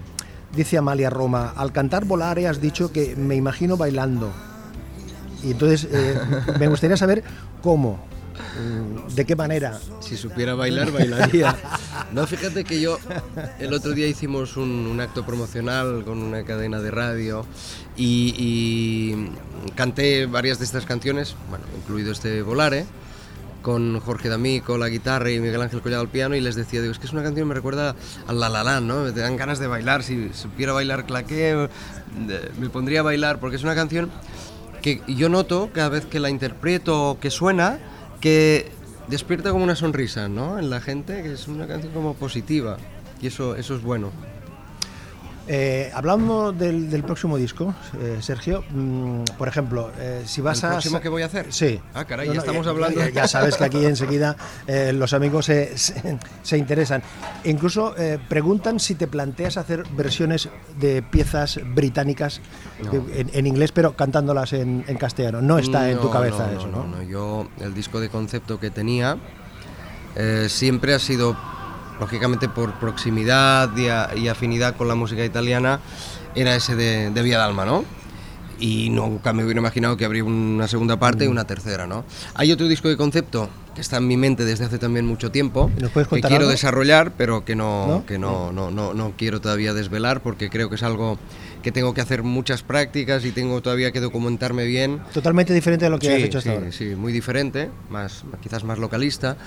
dice 0.55 0.77
Amalia 0.77 1.09
Roma, 1.09 1.53
al 1.53 1.73
cantar 1.73 2.05
Volare 2.05 2.47
has 2.47 2.61
dicho 2.61 2.93
que 2.93 3.13
me 3.17 3.35
imagino 3.35 3.75
bailando. 3.75 4.31
Y 5.43 5.51
entonces 5.51 5.85
eh, 5.91 6.17
me 6.59 6.69
gustaría 6.69 6.95
saber 6.95 7.25
cómo, 7.61 7.99
mm, 8.57 9.13
de 9.15 9.25
qué 9.25 9.35
manera. 9.35 9.77
Si 9.99 10.15
supiera 10.15 10.55
bailar, 10.55 10.93
bailaría. 10.93 11.53
No, 12.13 12.25
fíjate 12.25 12.63
que 12.63 12.79
yo 12.79 12.99
el 13.59 13.73
otro 13.73 13.91
día 13.91 14.07
hicimos 14.07 14.55
un, 14.55 14.69
un 14.69 15.01
acto 15.01 15.25
promocional 15.25 16.05
con 16.05 16.19
una 16.19 16.45
cadena 16.45 16.79
de 16.79 16.89
radio 16.89 17.45
y, 17.97 18.33
y 18.37 19.71
canté 19.75 20.25
varias 20.25 20.57
de 20.57 20.63
estas 20.63 20.85
canciones, 20.85 21.35
bueno, 21.49 21.65
incluido 21.77 22.13
este 22.13 22.41
Volare 22.43 22.85
con 23.61 23.99
Jorge 23.99 24.29
D'Amico 24.29 24.77
la 24.77 24.89
guitarra 24.89 25.31
y 25.31 25.39
Miguel 25.39 25.61
Ángel 25.61 25.81
Collado 25.81 26.01
al 26.01 26.09
piano 26.09 26.35
y 26.35 26.41
les 26.41 26.55
decía, 26.55 26.81
digo, 26.81 26.91
es 26.91 26.99
que 26.99 27.05
es 27.05 27.13
una 27.13 27.23
canción 27.23 27.45
que 27.45 27.49
me 27.49 27.55
recuerda 27.55 27.95
al 28.27 28.39
La 28.39 28.49
La 28.49 28.63
Land, 28.63 28.87
¿no? 28.87 29.03
Me 29.03 29.11
dan 29.11 29.37
ganas 29.37 29.59
de 29.59 29.67
bailar, 29.67 30.03
si 30.03 30.29
supiera 30.33 30.73
bailar 30.73 31.05
claqué, 31.05 31.69
me 32.59 32.69
pondría 32.69 33.01
a 33.01 33.03
bailar, 33.03 33.39
porque 33.39 33.55
es 33.55 33.63
una 33.63 33.75
canción 33.75 34.09
que 34.81 35.01
yo 35.07 35.29
noto 35.29 35.69
cada 35.73 35.89
vez 35.89 36.05
que 36.05 36.19
la 36.19 36.29
interpreto, 36.29 37.17
que 37.21 37.29
suena, 37.29 37.79
que 38.19 38.71
despierta 39.07 39.51
como 39.51 39.63
una 39.63 39.75
sonrisa, 39.75 40.27
¿no? 40.27 40.57
En 40.57 40.69
la 40.69 40.81
gente, 40.81 41.21
que 41.21 41.33
es 41.33 41.47
una 41.47 41.67
canción 41.67 41.93
como 41.93 42.15
positiva 42.15 42.77
y 43.21 43.27
eso, 43.27 43.55
eso 43.55 43.75
es 43.75 43.81
bueno. 43.81 44.11
Eh, 45.47 45.91
hablando 45.93 46.51
del, 46.53 46.89
del 46.89 47.03
próximo 47.03 47.35
disco, 47.35 47.73
eh, 47.99 48.19
Sergio, 48.21 48.63
mm, 48.69 49.23
por 49.37 49.47
ejemplo, 49.47 49.91
eh, 49.99 50.21
si 50.25 50.39
vas 50.39 50.59
¿El 50.63 50.69
a... 50.69 50.71
próximo 50.73 51.01
que 51.01 51.09
voy 51.09 51.23
a 51.23 51.25
hacer? 51.25 51.51
Sí. 51.51 51.79
Ah, 51.95 52.05
caray, 52.05 52.27
No, 52.27 52.35
ya 52.35 52.39
estamos 52.41 52.67
hablando. 52.67 52.99
Ya, 52.99 53.09
ya 53.09 53.27
sabes 53.27 53.57
que 53.57 53.63
aquí 53.65 53.83
enseguida 53.83 54.35
eh, 54.67 54.93
los 54.93 55.13
amigos 55.13 55.45
se, 55.47 55.77
se- 55.77 56.19
se 56.43 56.57
interesan. 56.57 57.01
E 57.43 57.49
incluso 57.49 57.95
preguntan 58.29 58.79
si 58.79 58.93
te 58.95 59.07
planteas 59.07 59.57
hacer 59.57 59.83
versiones 59.97 60.47
de 60.79 61.01
piezas 61.01 61.59
británicas 61.73 62.39
de- 62.91 63.21
en, 63.21 63.31
en 63.33 63.47
inglés, 63.47 63.71
pero 63.71 63.95
cantándolas 63.95 64.53
en, 64.53 64.85
en 64.87 64.97
castellano. 64.97 65.41
No 65.41 65.57
está 65.57 65.89
en 65.89 65.99
tu 65.99 66.11
cabeza 66.11 66.47
no, 66.47 66.59
eso, 66.59 66.67
no, 66.67 67.01
Yo, 67.03 67.47
el 67.59 67.73
disco 67.73 67.99
de 67.99 68.09
concepto 68.09 68.59
que 68.59 68.69
tenía 68.69 69.17
siempre 70.47 70.93
ha 70.93 70.99
sido, 70.99 71.35
lógicamente 72.05 72.49
por 72.49 72.73
proximidad 72.73 73.69
y, 73.77 73.87
a- 73.87 74.09
y 74.15 74.27
afinidad 74.27 74.75
con 74.75 74.87
la 74.89 74.95
música 74.95 75.23
italiana, 75.23 75.79
era 76.35 76.55
ese 76.55 76.75
de, 76.75 77.11
de 77.11 77.21
Vía 77.21 77.37
Dalma, 77.37 77.63
¿no? 77.63 77.85
Y 78.59 78.89
nunca 78.89 79.33
me 79.33 79.43
hubiera 79.43 79.59
imaginado 79.59 79.97
que 79.97 80.05
habría 80.05 80.23
una 80.23 80.67
segunda 80.67 80.97
parte 80.99 81.25
y 81.25 81.27
una 81.27 81.45
tercera, 81.45 81.85
¿no? 81.87 82.03
Hay 82.33 82.51
otro 82.51 82.67
disco 82.67 82.89
de 82.89 82.97
concepto 82.97 83.49
que 83.75 83.81
está 83.81 83.97
en 83.97 84.07
mi 84.07 84.17
mente 84.17 84.43
desde 84.45 84.65
hace 84.65 84.77
también 84.79 85.05
mucho 85.05 85.31
tiempo, 85.31 85.69
¿Nos 85.79 85.91
puedes 85.91 86.07
que 86.07 86.15
contar 86.15 86.29
quiero 86.29 86.43
algo? 86.43 86.51
desarrollar, 86.51 87.13
pero 87.17 87.45
que 87.45 87.55
no, 87.55 87.87
¿No? 87.87 88.05
que 88.05 88.17
no, 88.19 88.51
no, 88.51 88.69
no, 88.71 88.93
no 88.93 89.13
quiero 89.17 89.39
todavía 89.39 89.73
desvelar 89.73 90.21
porque 90.21 90.49
creo 90.49 90.69
que 90.69 90.75
es 90.75 90.83
algo 90.83 91.17
que 91.61 91.71
tengo 91.71 91.93
que 91.93 92.01
hacer 92.01 92.23
muchas 92.23 92.63
prácticas 92.63 93.23
y 93.25 93.31
tengo 93.31 93.61
todavía 93.61 93.91
que 93.91 93.99
documentarme 93.99 94.65
bien 94.65 94.99
Totalmente 95.13 95.53
diferente 95.53 95.85
de 95.85 95.91
lo 95.91 95.99
que 95.99 96.07
sí, 96.07 96.13
has 96.13 96.23
hecho 96.23 96.37
hasta 96.39 96.49
sí, 96.51 96.55
ahora. 96.57 96.71
sí, 96.71 96.85
muy 96.95 97.13
diferente, 97.13 97.69
más, 97.89 98.23
quizás 98.41 98.63
más 98.63 98.79
localista, 98.79 99.37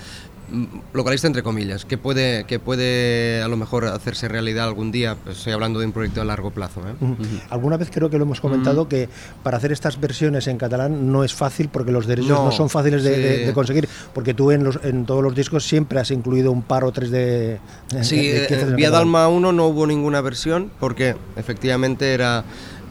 mm, 0.51 0.63
localista 0.93 1.27
entre 1.27 1.43
comillas, 1.43 1.85
que 1.85 1.97
puede, 1.97 2.45
que 2.45 2.59
puede 2.59 3.41
a 3.41 3.47
lo 3.47 3.57
mejor 3.57 3.85
hacerse 3.85 4.27
realidad 4.27 4.65
algún 4.65 4.91
día, 4.91 5.15
pues 5.23 5.37
estoy 5.39 5.53
hablando 5.53 5.79
de 5.79 5.85
un 5.87 5.91
proyecto 5.91 6.21
a 6.21 6.25
largo 6.25 6.51
plazo. 6.51 6.81
¿eh? 6.87 6.93
Ujú. 7.01 7.15
Alguna 7.49 7.77
vez 7.77 7.89
creo 7.91 8.09
que 8.09 8.17
lo 8.17 8.23
hemos 8.23 8.39
comentado 8.41 8.87
que 8.87 9.09
para 9.43 9.57
hacer 9.57 9.71
estas 9.71 9.99
versiones 9.99 10.47
en 10.47 10.57
catalán 10.57 11.11
no 11.11 11.23
es 11.23 11.33
fácil 11.33 11.69
porque 11.69 11.91
los 11.91 12.05
derechos 12.07 12.29
no, 12.29 12.45
No, 12.45 12.51
son 12.51 12.69
fáciles 12.69 13.03
de, 13.03 13.15
sí. 13.15 13.21
de- 13.21 13.45
de 13.47 13.53
conseguir, 13.53 13.89
porque 14.13 14.33
tú 14.33 14.51
en, 14.51 14.63
los, 14.63 14.79
en 14.83 15.05
todos 15.05 15.23
los 15.23 15.35
discos 15.35 15.65
siempre 15.65 15.99
has 15.99 16.11
incluido 16.11 16.51
un 16.51 16.61
par 16.61 16.83
o 16.83 16.91
tres 16.91 17.09
de... 17.11 17.59
Sí, 18.01 18.27
de 18.27 18.45
eh, 18.45 18.73
Vía. 18.75 18.89
Dalma 18.91 19.27
1 19.27 19.51
no 19.51 19.67
hubo 19.67 19.85
ninguna 19.87 20.21
versión 20.21 20.71
porque 20.79 21.15
efectivamente 21.35 22.04
era, 22.13 22.43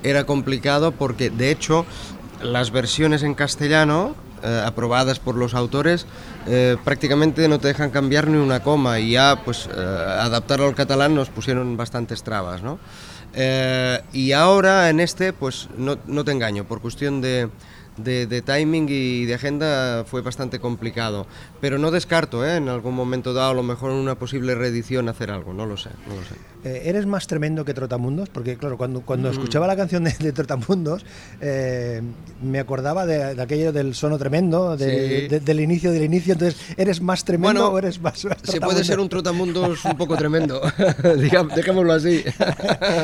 era 0.02 0.25
complicado 0.25 0.92
porque 0.92 1.30
de 1.30 1.50
hecho 1.50 1.87
las 2.42 2.71
versiones 2.71 3.23
en 3.23 3.35
castellano 3.35 4.14
eh, 4.42 4.62
aprobadas 4.64 5.18
por 5.18 5.37
los 5.37 5.54
autores 5.54 6.06
eh, 6.47 6.76
prácticamente 6.85 7.49
no 7.49 7.59
te 7.59 7.68
dejan 7.68 7.90
cambiar 7.90 8.28
ni 8.28 8.37
una 8.37 8.61
coma 8.61 9.00
y 9.00 9.12
ya 9.12 9.40
pues 9.44 9.66
eh, 9.75 9.80
adaptarlo 9.80 10.66
al 10.66 10.75
catalán 10.75 11.14
nos 11.14 11.30
pusieron 11.30 11.76
bastantes 11.76 12.23
trabas, 12.23 12.62
¿no? 12.62 12.78
Eh, 13.33 14.00
y 14.12 14.33
ahora 14.33 14.90
en 14.90 15.00
este 15.00 15.33
pues 15.33 15.68
no, 15.78 15.97
no 16.06 16.25
te 16.25 16.33
engaño, 16.33 16.64
por 16.64 16.80
cuestión 16.80 17.21
de, 17.21 17.49
de, 17.96 18.26
de 18.26 18.42
timing 18.42 18.86
y 18.88 19.24
de 19.24 19.34
agenda 19.34 20.04
fue 20.06 20.22
bastante 20.22 20.58
complicado. 20.58 21.26
Pero 21.60 21.78
no 21.78 21.90
descarto, 21.90 22.44
¿eh? 22.46 22.56
en 22.56 22.68
algún 22.68 22.94
momento 22.94 23.32
dado, 23.32 23.50
a 23.50 23.54
lo 23.54 23.62
mejor 23.62 23.90
en 23.92 23.96
una 23.98 24.14
posible 24.16 24.54
reedición, 24.54 25.08
hacer 25.08 25.30
algo, 25.30 25.52
no 25.52 25.66
lo 25.66 25.76
sé. 25.76 25.90
No 26.08 26.14
lo 26.16 26.22
sé. 26.22 26.34
Eh, 26.64 26.82
¿Eres 26.88 27.06
más 27.06 27.26
tremendo 27.26 27.64
que 27.64 27.74
Trotamundos? 27.74 28.28
Porque, 28.30 28.56
claro, 28.56 28.76
cuando, 28.78 29.02
cuando 29.02 29.30
escuchaba 29.30 29.66
la 29.66 29.76
canción 29.76 30.04
de, 30.04 30.12
de 30.18 30.32
Trotamundos, 30.32 31.04
eh, 31.40 32.00
me 32.42 32.58
acordaba 32.58 33.06
de, 33.06 33.34
de 33.34 33.42
aquello 33.42 33.72
del 33.72 33.94
sono 33.94 34.18
tremendo, 34.18 34.76
Sí. 34.78 34.84
de- 34.84 35.40
del 35.44 35.60
inicio 35.60 35.92
del 35.92 36.02
inicio. 36.04 36.32
Entonces, 36.34 36.60
¿eres 36.76 37.00
más 37.00 37.24
tremendo 37.24 37.60
Bueno, 37.70 37.74
o 37.74 37.78
eres 37.78 38.00
más, 38.00 38.24
más 38.24 38.38
Se 38.42 38.60
puede 38.60 38.82
ser 38.84 38.98
un 39.00 39.08
Trotamundos? 39.08 39.84
un 39.84 39.96
poco 39.96 40.16
tremendo, 40.16 40.60
dejémoslo 41.56 41.92
así. 41.92 42.24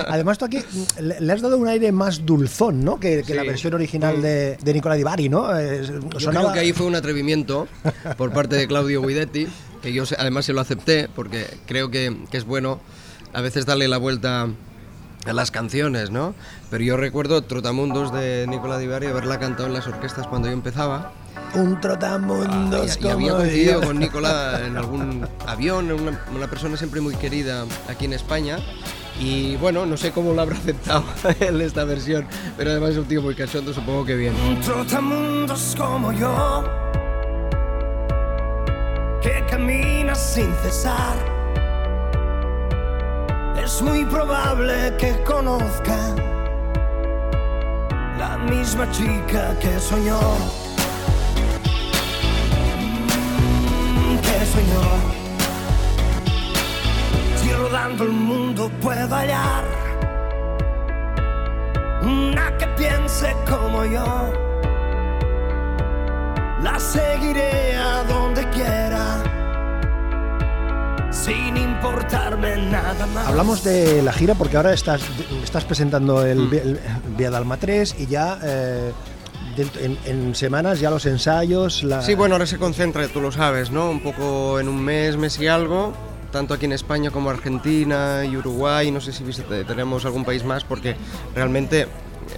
Además, 0.09 0.38
tú 0.38 0.44
aquí 0.47 0.59
mm, 0.59 1.02
le, 1.02 1.20
le 1.20 1.32
has 1.32 1.40
dado 1.40 1.59
un 1.59 1.68
aire 1.68 1.92
más 1.92 2.25
dulzón, 2.25 2.85
¿no? 2.85 2.99
Que, 2.99 3.23
que 3.23 3.35
la 3.35 3.42
Sí. 3.42 3.49
versión 3.49 3.75
original 3.75 4.20
de, 4.23 4.56
de 4.56 4.73
Nicola 4.80 4.94
Di 4.96 5.02
Bari, 5.04 5.28
¿no? 5.28 5.56
Eh, 5.58 5.82
Yo 5.84 6.20
sonaba- 6.20 6.46
creo 6.46 6.52
que 6.54 6.60
ahí 6.60 6.72
fue 6.72 6.87
un 6.87 6.94
atrevimiento 6.94 7.68
por 8.16 8.32
parte 8.32 8.56
de 8.56 8.66
Claudio 8.66 9.02
Guidetti, 9.02 9.46
que 9.82 9.92
yo 9.92 10.04
además 10.18 10.44
se 10.46 10.52
lo 10.52 10.60
acepté, 10.60 11.08
porque 11.14 11.46
creo 11.66 11.90
que, 11.90 12.16
que 12.30 12.37
es 12.37 12.44
bueno 12.44 12.80
a 13.32 13.40
veces 13.40 13.66
darle 13.66 13.87
la 13.88 13.99
vuelta 13.99 14.49
a 15.26 15.32
las 15.34 15.50
canciones, 15.50 16.10
¿no? 16.10 16.34
Pero 16.70 16.82
yo 16.82 16.96
recuerdo 16.96 17.42
Trotamundos 17.42 18.12
de 18.12 18.46
Nicola 18.49 18.78
Di 18.78 18.87
Bari, 18.87 19.06
haberla 19.06 19.38
cantado 19.38 19.66
en 19.68 19.75
las 19.75 19.87
orquestas 19.87 20.26
cuando 20.26 20.49
yo 20.49 20.54
empezaba. 20.54 21.12
Un 21.54 21.80
Trotamundos 21.80 22.99
y, 23.00 23.04
y 23.04 23.08
había 23.08 23.34
coincidido 23.37 23.80
con 23.82 23.99
Nicola 23.99 24.60
en 24.66 24.76
algún 24.78 25.26
avión, 25.46 25.90
una, 25.92 26.18
una 26.34 26.46
persona 26.49 26.76
siempre 26.76 27.00
muy 27.00 27.14
querida 27.16 27.66
aquí 27.88 28.06
en 28.06 28.14
España. 28.14 28.56
Y 29.20 29.56
bueno, 29.56 29.84
no 29.84 29.98
sé 29.98 30.12
cómo 30.12 30.32
lo 30.32 30.40
habrá 30.40 30.56
aceptado 30.56 31.04
él 31.40 31.60
esta 31.60 31.84
versión, 31.84 32.26
pero 32.56 32.70
además 32.70 32.90
es 32.90 32.96
un 32.96 33.04
tío 33.04 33.20
muy 33.20 33.34
cachondo, 33.34 33.72
supongo 33.74 34.06
que 34.06 34.16
bien. 34.16 34.34
Un 34.48 34.58
trotamundos 34.60 35.76
como 35.76 36.10
yo 36.12 36.64
que 39.20 39.44
camina 39.50 40.14
sin 40.14 40.52
cesar. 40.62 41.16
Es 43.62 43.82
muy 43.82 44.04
probable 44.06 44.96
que 44.98 45.22
conozca 45.24 46.14
la 48.18 48.38
misma 48.38 48.90
chica 48.90 49.54
que 49.60 49.78
soñó. 49.78 50.18
Que 54.22 54.46
soñó. 54.46 55.19
Rodando 58.00 58.04
el 58.04 58.11
mundo 58.12 58.71
puedo 58.80 59.14
hallar 59.14 59.64
una 62.02 62.57
que 62.57 62.66
piense 62.69 63.35
como 63.49 63.85
yo. 63.85 64.33
La 66.62 66.78
seguiré 66.78 67.75
a 67.76 68.02
donde 68.04 68.49
quiera, 68.50 69.23
sin 71.11 71.57
importarme 71.59 72.57
nada 72.71 73.07
más. 73.07 73.26
Hablamos 73.28 73.62
de 73.64 74.00
la 74.02 74.12
gira 74.14 74.35
porque 74.35 74.57
ahora 74.57 74.73
estás, 74.73 75.02
estás 75.45 75.64
presentando 75.64 76.25
el, 76.25 76.38
Mm. 76.38 76.54
El 76.54 76.80
Vía 77.19 77.30
Dalma 77.30 77.57
3 77.59 77.97
y 77.99 78.07
ya 78.07 78.38
eh, 78.42 78.92
dentro- 79.57 79.80
en, 79.83 79.99
en 80.07 80.35
semanas 80.35 80.80
ya 80.80 80.88
los 80.90 81.04
ensayos. 81.07 81.83
La... 81.85 82.00
Sí, 82.02 82.14
bueno, 82.14 82.35
ahora 82.37 82.47
se 82.47 82.57
concentra, 82.59 83.07
tú 83.09 83.21
lo 83.21 83.30
sabes, 83.33 83.71
¿no? 83.71 83.90
Un 83.90 84.02
poco 84.02 84.59
en 84.59 84.69
un 84.69 84.83
mes, 84.83 85.16
mes 85.19 85.38
y 85.38 85.49
algo, 85.49 85.92
tanto 86.30 86.54
aquí 86.54 86.66
en 86.66 86.72
España 86.72 87.10
como 87.10 87.30
Argentina 87.30 88.25
y 88.25 88.37
Uruguay, 88.37 88.90
no 88.90 89.00
sé 89.00 89.12
si 89.12 89.25
tenemos 89.66 90.04
algún 90.04 90.25
país 90.25 90.44
más, 90.44 90.64
porque 90.64 90.96
realmente 91.34 91.87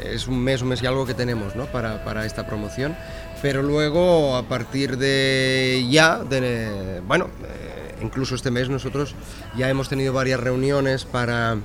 es 0.05 0.27
un 0.27 0.43
mes, 0.43 0.63
un 0.63 0.69
mes 0.69 0.83
y 0.83 0.87
algo 0.87 1.07
que 1.07 1.15
tenemos, 1.15 1.57
¿no? 1.57 1.67
Para, 1.67 2.05
para 2.05 2.27
esta 2.27 2.47
promoción. 2.47 2.97
Pero 3.41 3.63
luego, 3.63 4.37
a 4.37 4.45
partir 4.45 4.97
de 4.99 5.85
ya, 5.91 6.19
de, 6.19 7.01
bueno, 7.07 7.27
eh, 7.45 7.97
incluso 8.03 8.35
este 8.35 8.51
mes 8.51 8.69
nosotros 8.69 9.15
ya 9.57 9.69
hemos 9.69 9.89
tenido 9.89 10.13
varias 10.13 10.41
reuniones 10.41 11.05
para 11.05 11.57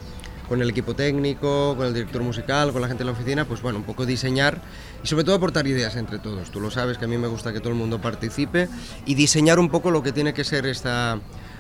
con 0.49 0.61
el 0.61 0.69
equipo 0.69 0.95
técnico, 0.95 1.75
con 1.75 1.87
el 1.87 1.93
director 1.93 2.21
musical, 2.23 2.71
con 2.71 2.81
la 2.81 2.87
gente 2.87 3.03
de 3.03 3.05
la 3.05 3.11
oficina, 3.11 3.43
pues 3.43 3.61
bueno, 3.61 3.79
un 3.79 3.83
poco 3.83 4.05
diseñar 4.05 4.61
y 5.03 5.07
sobre 5.07 5.25
todo 5.25 5.35
aportar 5.35 5.67
ideas 5.67 5.97
entre 5.97 6.19
todos. 6.19 6.51
Tú 6.51 6.61
lo 6.61 6.71
sabes 6.71 6.97
que 6.97 7.03
a 7.03 7.07
mí 7.07 7.17
me 7.17 7.27
gusta 7.27 7.51
que 7.51 7.59
todo 7.59 7.69
el 7.69 7.75
mundo 7.75 7.99
participe 7.99 8.69
y 9.05 9.15
diseñar 9.15 9.59
un 9.59 9.69
poco 9.69 9.91
lo 9.91 10.01
que 10.03 10.13
tiene 10.13 10.33
que 10.33 10.45
ser 10.45 10.65
esta, 10.65 11.19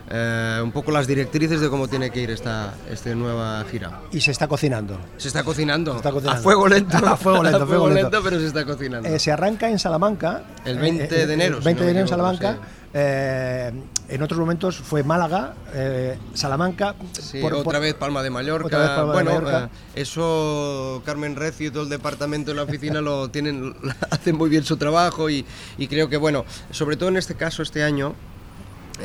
eh, 0.09 0.59
un 0.63 0.71
poco 0.71 0.91
las 0.91 1.05
directrices 1.07 1.59
de 1.61 1.69
cómo 1.69 1.87
tiene 1.87 2.09
que 2.09 2.21
ir 2.21 2.31
esta, 2.31 2.73
esta 2.89 3.13
nueva 3.15 3.63
gira. 3.69 4.01
Y 4.11 4.21
se 4.21 4.31
está 4.31 4.47
cocinando. 4.47 4.97
Se 5.17 5.27
está 5.27 5.43
cocinando, 5.43 5.91
Se 5.93 5.97
está 5.97 6.11
cocinando. 6.11 6.39
a 6.39 6.43
fuego 6.43 6.67
lento, 6.67 6.97
A 7.05 7.17
fuego 7.17 7.43
lento, 7.43 7.57
a 7.63 7.65
fuego 7.65 7.67
fuego 7.83 7.87
lento. 7.89 8.01
lento, 8.11 8.23
pero 8.23 8.39
se 8.39 8.47
está 8.47 8.65
cocinando. 8.65 9.07
Eh, 9.09 9.19
se 9.19 9.31
arranca 9.31 9.69
en 9.69 9.79
Salamanca. 9.79 10.43
El 10.65 10.79
20 10.79 11.03
eh, 11.23 11.27
de 11.27 11.33
enero, 11.33 11.57
El 11.57 11.61
si 11.63 11.65
20 11.65 11.79
no 11.81 11.85
de 11.85 11.91
enero 11.91 12.05
en 12.05 12.09
Salamanca. 12.09 12.57
eh, 12.93 13.71
en 14.09 14.21
otros 14.23 14.39
momentos 14.39 14.77
fue 14.77 15.03
Málaga, 15.03 15.53
eh, 15.73 16.17
Salamanca. 16.33 16.95
Sí, 17.11 17.41
otra 17.43 17.79
vez 17.79 17.93
Palma 17.95 18.23
de 18.23 18.29
Mallorca. 18.29 19.03
bueno, 19.03 19.31
eh, 19.49 19.67
eso 19.95 21.01
Carmen 21.05 21.35
Recio 21.35 21.67
y 21.67 21.71
todo 21.71 21.83
el 21.83 21.89
departamento 21.89 22.51
de 22.51 22.55
la 22.55 22.63
oficina 22.63 23.01
lo 23.01 23.29
tienen, 23.29 23.75
hacen 24.09 24.37
muy 24.37 24.49
bien 24.49 24.63
su 24.63 24.77
trabajo 24.77 25.29
y, 25.29 25.45
y 25.77 25.87
creo 25.87 26.07
que, 26.07 26.15
bueno, 26.15 26.45
sobre 26.71 26.95
todo 26.95 27.09
en 27.09 27.17
este 27.17 27.35
caso, 27.35 27.61
este 27.61 27.83
año, 27.83 28.15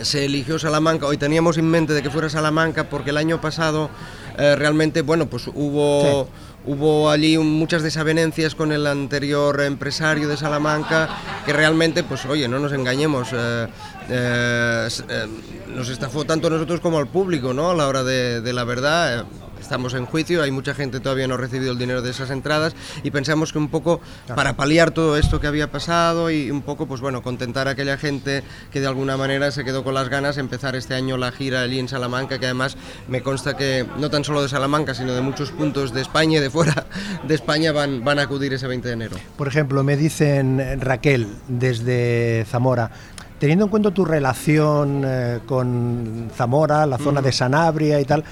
se 0.00 0.24
eligió 0.24 0.58
Salamanca, 0.58 1.06
hoy 1.06 1.18
teníamos 1.18 1.58
en 1.58 1.68
mente 1.68 1.92
de 1.92 2.02
que 2.02 2.10
fuera 2.10 2.28
Salamanca 2.28 2.88
porque 2.88 3.10
el 3.10 3.18
año 3.18 3.40
pasado 3.40 3.90
eh, 4.38 4.56
realmente, 4.56 5.02
bueno, 5.02 5.26
pues 5.26 5.46
hubo, 5.48 6.28
hubo 6.64 7.10
allí 7.10 7.36
muchas 7.38 7.82
desavenencias 7.82 8.54
con 8.54 8.72
el 8.72 8.86
anterior 8.86 9.60
empresario 9.60 10.28
de 10.28 10.36
Salamanca 10.36 11.08
que 11.44 11.52
realmente, 11.52 12.02
pues 12.02 12.24
oye, 12.26 12.48
no 12.48 12.58
nos 12.58 12.72
engañemos, 12.72 13.28
eh, 13.32 13.66
eh, 14.08 14.88
nos 15.68 15.88
estafó 15.88 16.24
tanto 16.24 16.46
a 16.46 16.50
nosotros 16.50 16.80
como 16.80 16.98
al 16.98 17.08
público, 17.08 17.52
¿no? 17.52 17.70
A 17.70 17.74
la 17.74 17.86
hora 17.86 18.02
de, 18.02 18.40
de 18.40 18.52
la 18.52 18.64
verdad 18.64 19.26
estamos 19.62 19.94
en 19.94 20.06
juicio, 20.06 20.42
hay 20.42 20.50
mucha 20.50 20.74
gente 20.74 21.00
todavía 21.00 21.26
no 21.26 21.34
ha 21.34 21.38
recibido 21.38 21.72
el 21.72 21.78
dinero 21.78 22.02
de 22.02 22.10
esas 22.10 22.30
entradas 22.30 22.74
y 23.02 23.10
pensamos 23.10 23.52
que 23.52 23.58
un 23.58 23.68
poco 23.68 24.00
para 24.34 24.54
paliar 24.54 24.90
todo 24.90 25.16
esto 25.16 25.40
que 25.40 25.46
había 25.46 25.70
pasado 25.70 26.30
y 26.30 26.50
un 26.50 26.62
poco, 26.62 26.86
pues 26.86 27.00
bueno, 27.00 27.22
contentar 27.22 27.68
a 27.68 27.72
aquella 27.72 27.96
gente 27.96 28.42
que 28.70 28.80
de 28.80 28.86
alguna 28.86 29.16
manera 29.16 29.50
se 29.50 29.64
quedó 29.64 29.84
con 29.84 29.94
las 29.94 30.08
ganas 30.08 30.36
de 30.36 30.40
empezar 30.40 30.76
este 30.76 30.94
año 30.94 31.16
la 31.16 31.32
gira 31.32 31.62
allí 31.62 31.78
en 31.78 31.88
Salamanca, 31.88 32.38
que 32.38 32.46
además 32.46 32.76
me 33.08 33.22
consta 33.22 33.56
que 33.56 33.86
no 33.98 34.10
tan 34.10 34.24
solo 34.24 34.42
de 34.42 34.48
Salamanca, 34.48 34.94
sino 34.94 35.14
de 35.14 35.20
muchos 35.20 35.50
puntos 35.50 35.94
de 35.94 36.02
España 36.02 36.38
y 36.38 36.42
de 36.42 36.50
fuera 36.50 36.86
de 37.26 37.34
España 37.34 37.72
van, 37.72 38.04
van 38.04 38.18
a 38.18 38.22
acudir 38.22 38.52
ese 38.52 38.66
20 38.66 38.88
de 38.88 38.94
enero. 38.94 39.16
Por 39.36 39.48
ejemplo, 39.48 39.82
me 39.84 39.96
dicen 39.96 40.80
Raquel 40.80 41.28
desde 41.48 42.44
Zamora, 42.48 42.90
teniendo 43.42 43.64
en 43.64 43.70
cuenta 43.72 43.90
tu 43.90 44.04
relación 44.04 45.02
eh, 45.04 45.40
con 45.46 46.30
Zamora, 46.32 46.86
la 46.86 46.96
zona 46.98 47.20
de 47.20 47.32
Sanabria 47.32 48.00
y 48.00 48.04
tal, 48.04 48.24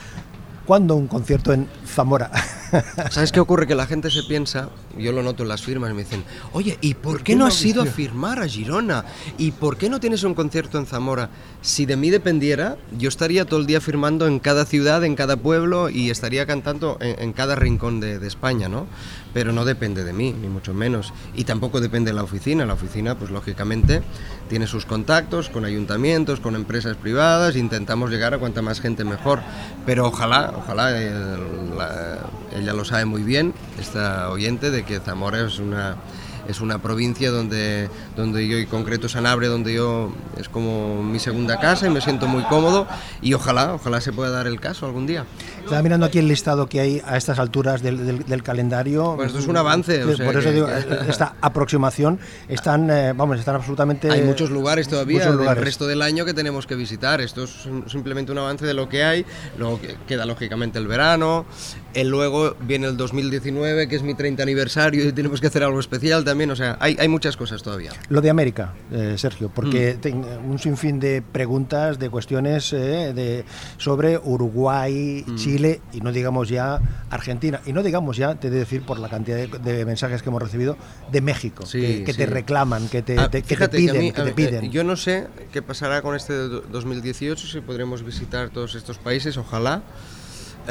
¿Cuándo 0.71 0.95
un 0.95 1.09
concierto 1.09 1.53
en 1.53 1.69
Zamora? 1.85 2.31
¿Sabes 3.11 3.33
qué 3.33 3.41
ocurre? 3.41 3.67
Que 3.67 3.75
la 3.75 3.87
gente 3.87 4.11
se 4.11 4.23
piensa, 4.23 4.71
yo 4.97 5.13
lo 5.13 5.23
noto 5.23 5.43
en 5.43 5.49
las 5.49 5.63
firmas, 5.63 5.93
me 5.93 6.03
dicen, 6.03 6.25
oye, 6.53 6.79
¿y 6.81 6.95
por 6.95 7.23
qué 7.23 7.37
no 7.37 7.47
has 7.47 7.65
ido 7.65 7.83
a 7.83 7.87
firmar 7.87 8.41
a 8.41 8.49
Girona? 8.49 9.05
¿Y 9.39 9.53
por 9.53 9.77
qué 9.77 9.89
no 9.89 10.01
tienes 10.01 10.23
un 10.25 10.35
concierto 10.35 10.79
en 10.79 10.87
Zamora? 10.87 11.31
Si 11.63 11.87
de 11.87 11.97
mí 11.97 12.11
dependiera, 12.11 12.77
yo 12.97 13.09
estaría 13.09 13.45
todo 13.45 13.61
el 13.61 13.67
día 13.67 13.81
firmando 13.81 14.27
en 14.27 14.39
cada 14.39 14.65
ciudad, 14.65 15.05
en 15.05 15.17
cada 15.17 15.37
pueblo 15.37 15.91
y 15.91 16.11
estaría 16.11 16.47
cantando 16.47 16.99
en, 17.01 17.33
cada 17.33 17.55
rincón 17.55 18.01
de, 18.01 18.19
de 18.19 18.27
España, 18.27 18.69
¿no? 18.69 18.87
pero 19.33 19.53
no 19.53 19.65
depende 19.65 20.05
de 20.05 20.13
mí, 20.13 20.33
ni 20.33 20.49
mucho 20.49 20.75
menos. 20.75 21.13
Y 21.35 21.45
tampoco 21.45 21.81
depende 21.81 22.11
de 22.11 22.17
la 22.17 22.23
oficina. 22.23 22.67
La 22.67 22.75
oficina, 22.75 23.17
pues 23.17 23.31
lógicamente, 23.31 24.03
tiene 24.49 24.67
sus 24.67 24.87
contactos 24.87 25.49
con 25.49 25.65
ayuntamientos, 25.65 26.41
con 26.41 26.55
empresas 26.57 26.97
privadas, 26.97 27.57
intentamos 27.57 28.11
llegar 28.11 28.35
a 28.35 28.39
cuanta 28.39 28.63
más 28.63 28.81
gente 28.81 29.05
mejor. 29.05 29.41
Pero 29.87 30.07
ojalá, 30.07 30.53
ojalá, 30.57 30.91
ella 32.61 32.73
lo 32.73 32.85
sabe 32.85 33.05
muy 33.05 33.23
bien, 33.23 33.55
esta 33.79 34.31
oyente, 34.31 34.71
de 34.71 34.85
que 34.85 35.01
Zamora 35.01 35.41
es 35.47 35.59
una 35.59 35.97
es 36.51 36.61
una 36.61 36.83
provincia 36.83 37.31
donde, 37.31 37.89
donde 38.17 38.47
yo, 38.47 38.59
y 38.59 38.67
concreto 38.67 39.09
Sanabria, 39.09 39.49
donde 39.49 39.73
yo 39.73 40.13
es 40.39 40.49
como 40.49 41.03
mi 41.03 41.19
segunda 41.19 41.61
casa 41.61 41.87
y 41.87 41.91
me 41.91 42.01
siento 42.01 42.27
muy 42.27 42.43
cómodo 42.45 42.87
y 43.23 43.35
ojalá, 43.35 43.75
ojalá 43.75 44.01
se 44.01 44.13
pueda 44.13 44.31
dar 44.31 44.47
el 44.47 44.61
caso 44.61 44.87
algún 44.87 45.07
día. 45.07 45.25
Estaba 45.63 45.83
mirando 45.83 46.07
aquí 46.07 46.19
el 46.19 46.29
listado 46.29 46.69
que 46.69 46.81
hay 46.81 47.03
a 47.07 47.17
estas 47.17 47.39
alturas 47.39 47.83
del, 47.83 48.25
del, 48.25 48.43
calendario. 48.43 49.15
Pues 49.17 49.29
esto 49.29 49.39
es 49.39 49.47
un 49.47 49.57
avance. 49.57 50.05
por 50.25 50.37
eso 50.37 50.51
digo, 50.51 50.69
esta 51.09 51.37
aproximación 51.41 52.19
están, 52.49 52.91
eh, 52.91 53.13
vamos, 53.15 53.39
están 53.39 53.57
absolutamente... 53.57 54.11
Hay 54.11 54.23
muchos 54.23 54.51
lugares 54.51 54.89
todavía 54.89 55.25
el 55.25 55.39
del 55.39 55.57
resto 55.57 55.87
del 55.87 56.03
año 56.03 56.25
que 56.25 56.35
tenemos 56.35 56.67
que 56.67 56.75
visitar. 56.75 57.21
Esto 57.21 57.45
es 57.45 57.69
simplemente 57.87 58.33
un 58.33 58.39
avance 58.39 58.67
de 58.67 58.75
lo 58.75 58.89
que 58.89 59.05
hay. 59.05 59.25
Luego 59.59 59.81
queda 60.09 60.27
lógicamente 60.27 60.79
el 60.79 60.89
verano. 60.89 61.47
El 61.95 62.09
luego 62.09 62.57
viene 62.61 62.87
el 62.87 62.97
2019, 62.97 63.89
que 63.89 63.97
es 63.97 64.03
mi 64.03 64.15
30 64.15 64.43
aniversario 64.43 65.09
y 65.09 65.13
tenemos 65.13 65.41
que 65.41 65.49
hacer 65.49 65.63
algo 65.65 65.81
especial 65.81 66.25
también. 66.25 66.51
O 66.51 66.57
sea, 66.57 66.77
hay, 66.81 66.97
hay 66.99 67.09
muchas 67.09 67.37
cosas 67.37 67.63
todavía. 67.63 67.93
Lo 68.09 68.21
de 68.21 68.31
América, 68.31 68.75
eh, 68.93 69.15
Sergio, 69.17 69.51
porque 69.53 69.95
mm. 69.97 70.01
tengo 70.01 70.29
un 70.47 70.59
sinfín 70.59 71.01
de 71.01 71.23
preguntas, 71.23 71.99
de 71.99 72.11
cuestiones 72.11 72.73
eh, 72.73 73.13
de, 73.15 73.45
sobre 73.77 74.19
Uruguay, 74.19 75.25
mm. 75.27 75.37
Chile 75.37 75.81
y 75.93 76.01
no 76.01 76.13
digamos 76.13 76.49
ya 76.49 76.81
Argentina. 77.11 77.61
Y 77.67 77.73
no 77.73 77.83
digamos 77.83 78.17
ya, 78.17 78.35
te 78.37 78.49
he 78.49 78.51
de 78.51 78.59
decir, 78.59 78.83
por 78.83 78.99
la 78.99 79.09
cantidad 79.09 79.37
de, 79.37 79.85
mensajes 79.85 80.23
que 80.23 80.29
hemos 80.29 80.43
recibido, 80.43 80.77
de 81.11 81.21
México, 81.21 81.65
que, 81.71 82.15
te 82.17 82.27
reclaman, 82.27 82.89
que 82.89 83.03
te, 83.03 83.19
ah, 83.19 83.29
que 83.31 83.43
te 83.43 83.69
piden. 83.69 84.13
Que, 84.13 84.23
te 84.23 84.33
piden. 84.33 84.71
yo 84.71 84.85
no 84.85 84.97
sé 84.97 85.27
qué 85.53 85.63
pasará 85.63 86.03
con 86.03 86.15
este 86.15 86.35
2018, 86.35 87.47
si 87.47 87.61
podremos 87.61 88.05
visitar 88.05 88.51
todos 88.51 88.75
estos 88.75 88.99
países, 88.99 89.37
ojalá. 89.37 89.83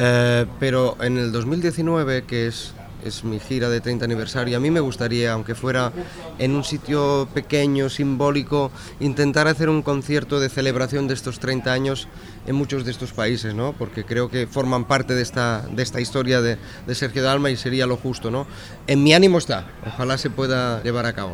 Eh, 0.02 0.46
pero 0.60 0.96
en 1.02 1.18
el 1.18 1.34
2019, 1.34 2.24
que 2.24 2.48
es, 2.48 2.74
es 3.04 3.26
mi 3.26 3.38
gira 3.38 3.68
de 3.68 3.82
30 3.82 4.06
aniversario, 4.06 4.56
a 4.56 4.62
mí 4.62 4.72
me 4.72 4.80
gustaría, 4.80 5.34
aunque 5.34 5.56
fuera 5.56 5.92
en 6.38 6.56
un 6.56 6.64
sitio 6.64 7.28
pequeño, 7.34 7.90
simbólico, 7.90 8.72
intentar 9.02 9.50
hacer 9.50 9.68
un 9.68 9.82
concierto 9.82 10.40
de 10.40 10.48
celebración 10.48 11.10
de 11.10 11.16
estos 11.16 11.40
30 11.40 11.74
años 11.74 12.08
en 12.48 12.56
muchos 12.56 12.86
de 12.86 12.92
estos 12.92 13.12
países, 13.12 13.54
¿no? 13.54 13.74
porque 13.74 14.06
creo 14.06 14.30
que 14.30 14.48
forman 14.48 14.86
parte 14.86 15.16
de 15.16 15.22
esta, 15.22 15.68
de 15.70 15.84
esta 15.84 16.00
historia 16.00 16.42
de, 16.42 16.58
de 16.88 16.96
Sergio 16.96 17.22
Dalma 17.22 17.50
y 17.50 17.58
sería 17.58 17.86
lo 17.86 17.98
justo. 17.98 18.32
¿no? 18.32 18.48
En 18.88 19.04
mi 19.04 19.14
ánimo 19.14 19.38
está, 19.38 19.68
ojalá 19.86 20.18
se 20.18 20.30
pueda 20.30 20.82
llevar 20.82 21.06
a 21.08 21.14
cabo. 21.14 21.34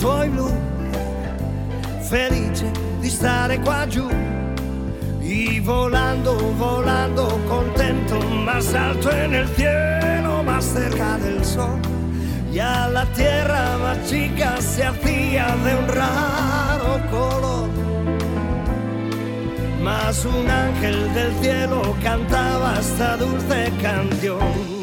Tuoi 0.00 0.28
blu, 0.30 0.50
felice 2.00 2.70
di 3.00 3.08
stare 3.08 3.60
qua 3.60 3.86
giù. 3.86 4.08
Y 5.20 5.60
volando, 5.60 6.34
volando, 6.56 7.38
contento, 7.46 8.18
más 8.44 8.74
alto 8.74 9.10
en 9.10 9.34
el 9.34 9.48
cielo, 9.48 10.42
más 10.42 10.64
cerca 10.64 11.18
del 11.18 11.44
sol. 11.44 11.78
Ya 12.50 12.88
la 12.88 13.04
tierra 13.12 13.76
más 13.78 14.08
chica 14.08 14.60
se 14.60 14.84
hacía 14.84 15.54
de 15.64 15.74
un 15.76 15.88
raro 15.88 17.00
color. 17.10 17.68
Más 19.82 20.24
un 20.24 20.48
ángel 20.50 21.14
del 21.14 21.32
cielo 21.42 21.94
cantaba 22.02 22.74
esta 22.80 23.16
dulce 23.16 23.70
canción. 23.80 24.79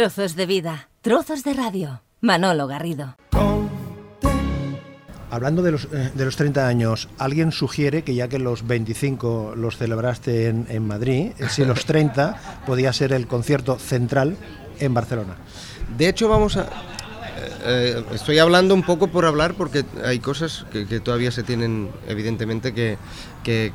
Trozos 0.00 0.34
de 0.34 0.46
vida, 0.46 0.88
trozos 1.02 1.44
de 1.44 1.52
radio. 1.52 2.00
Manolo 2.22 2.66
Garrido. 2.66 3.16
Hablando 5.30 5.60
de 5.60 5.72
los, 5.72 5.88
eh, 5.92 6.10
de 6.14 6.24
los 6.24 6.36
30 6.36 6.66
años, 6.66 7.10
alguien 7.18 7.52
sugiere 7.52 8.02
que 8.02 8.14
ya 8.14 8.26
que 8.26 8.38
los 8.38 8.66
25 8.66 9.52
los 9.56 9.76
celebraste 9.76 10.48
en, 10.48 10.64
en 10.70 10.86
Madrid, 10.86 11.32
eh, 11.38 11.50
si 11.50 11.66
los 11.66 11.84
30 11.84 12.62
podía 12.64 12.94
ser 12.94 13.12
el 13.12 13.26
concierto 13.26 13.78
central 13.78 14.38
en 14.78 14.94
Barcelona. 14.94 15.36
De 15.98 16.08
hecho, 16.08 16.30
vamos 16.30 16.56
a, 16.56 16.66
eh, 17.64 18.02
estoy 18.12 18.38
hablando 18.38 18.74
un 18.74 18.82
poco 18.82 19.08
por 19.08 19.24
hablar 19.24 19.54
porque 19.54 19.84
hay 20.04 20.18
cosas 20.18 20.64
que, 20.72 21.00
todavía 21.00 21.30
se 21.30 21.42
tienen 21.42 21.90
evidentemente 22.08 22.72
que, 22.72 22.96
que, 23.42 23.70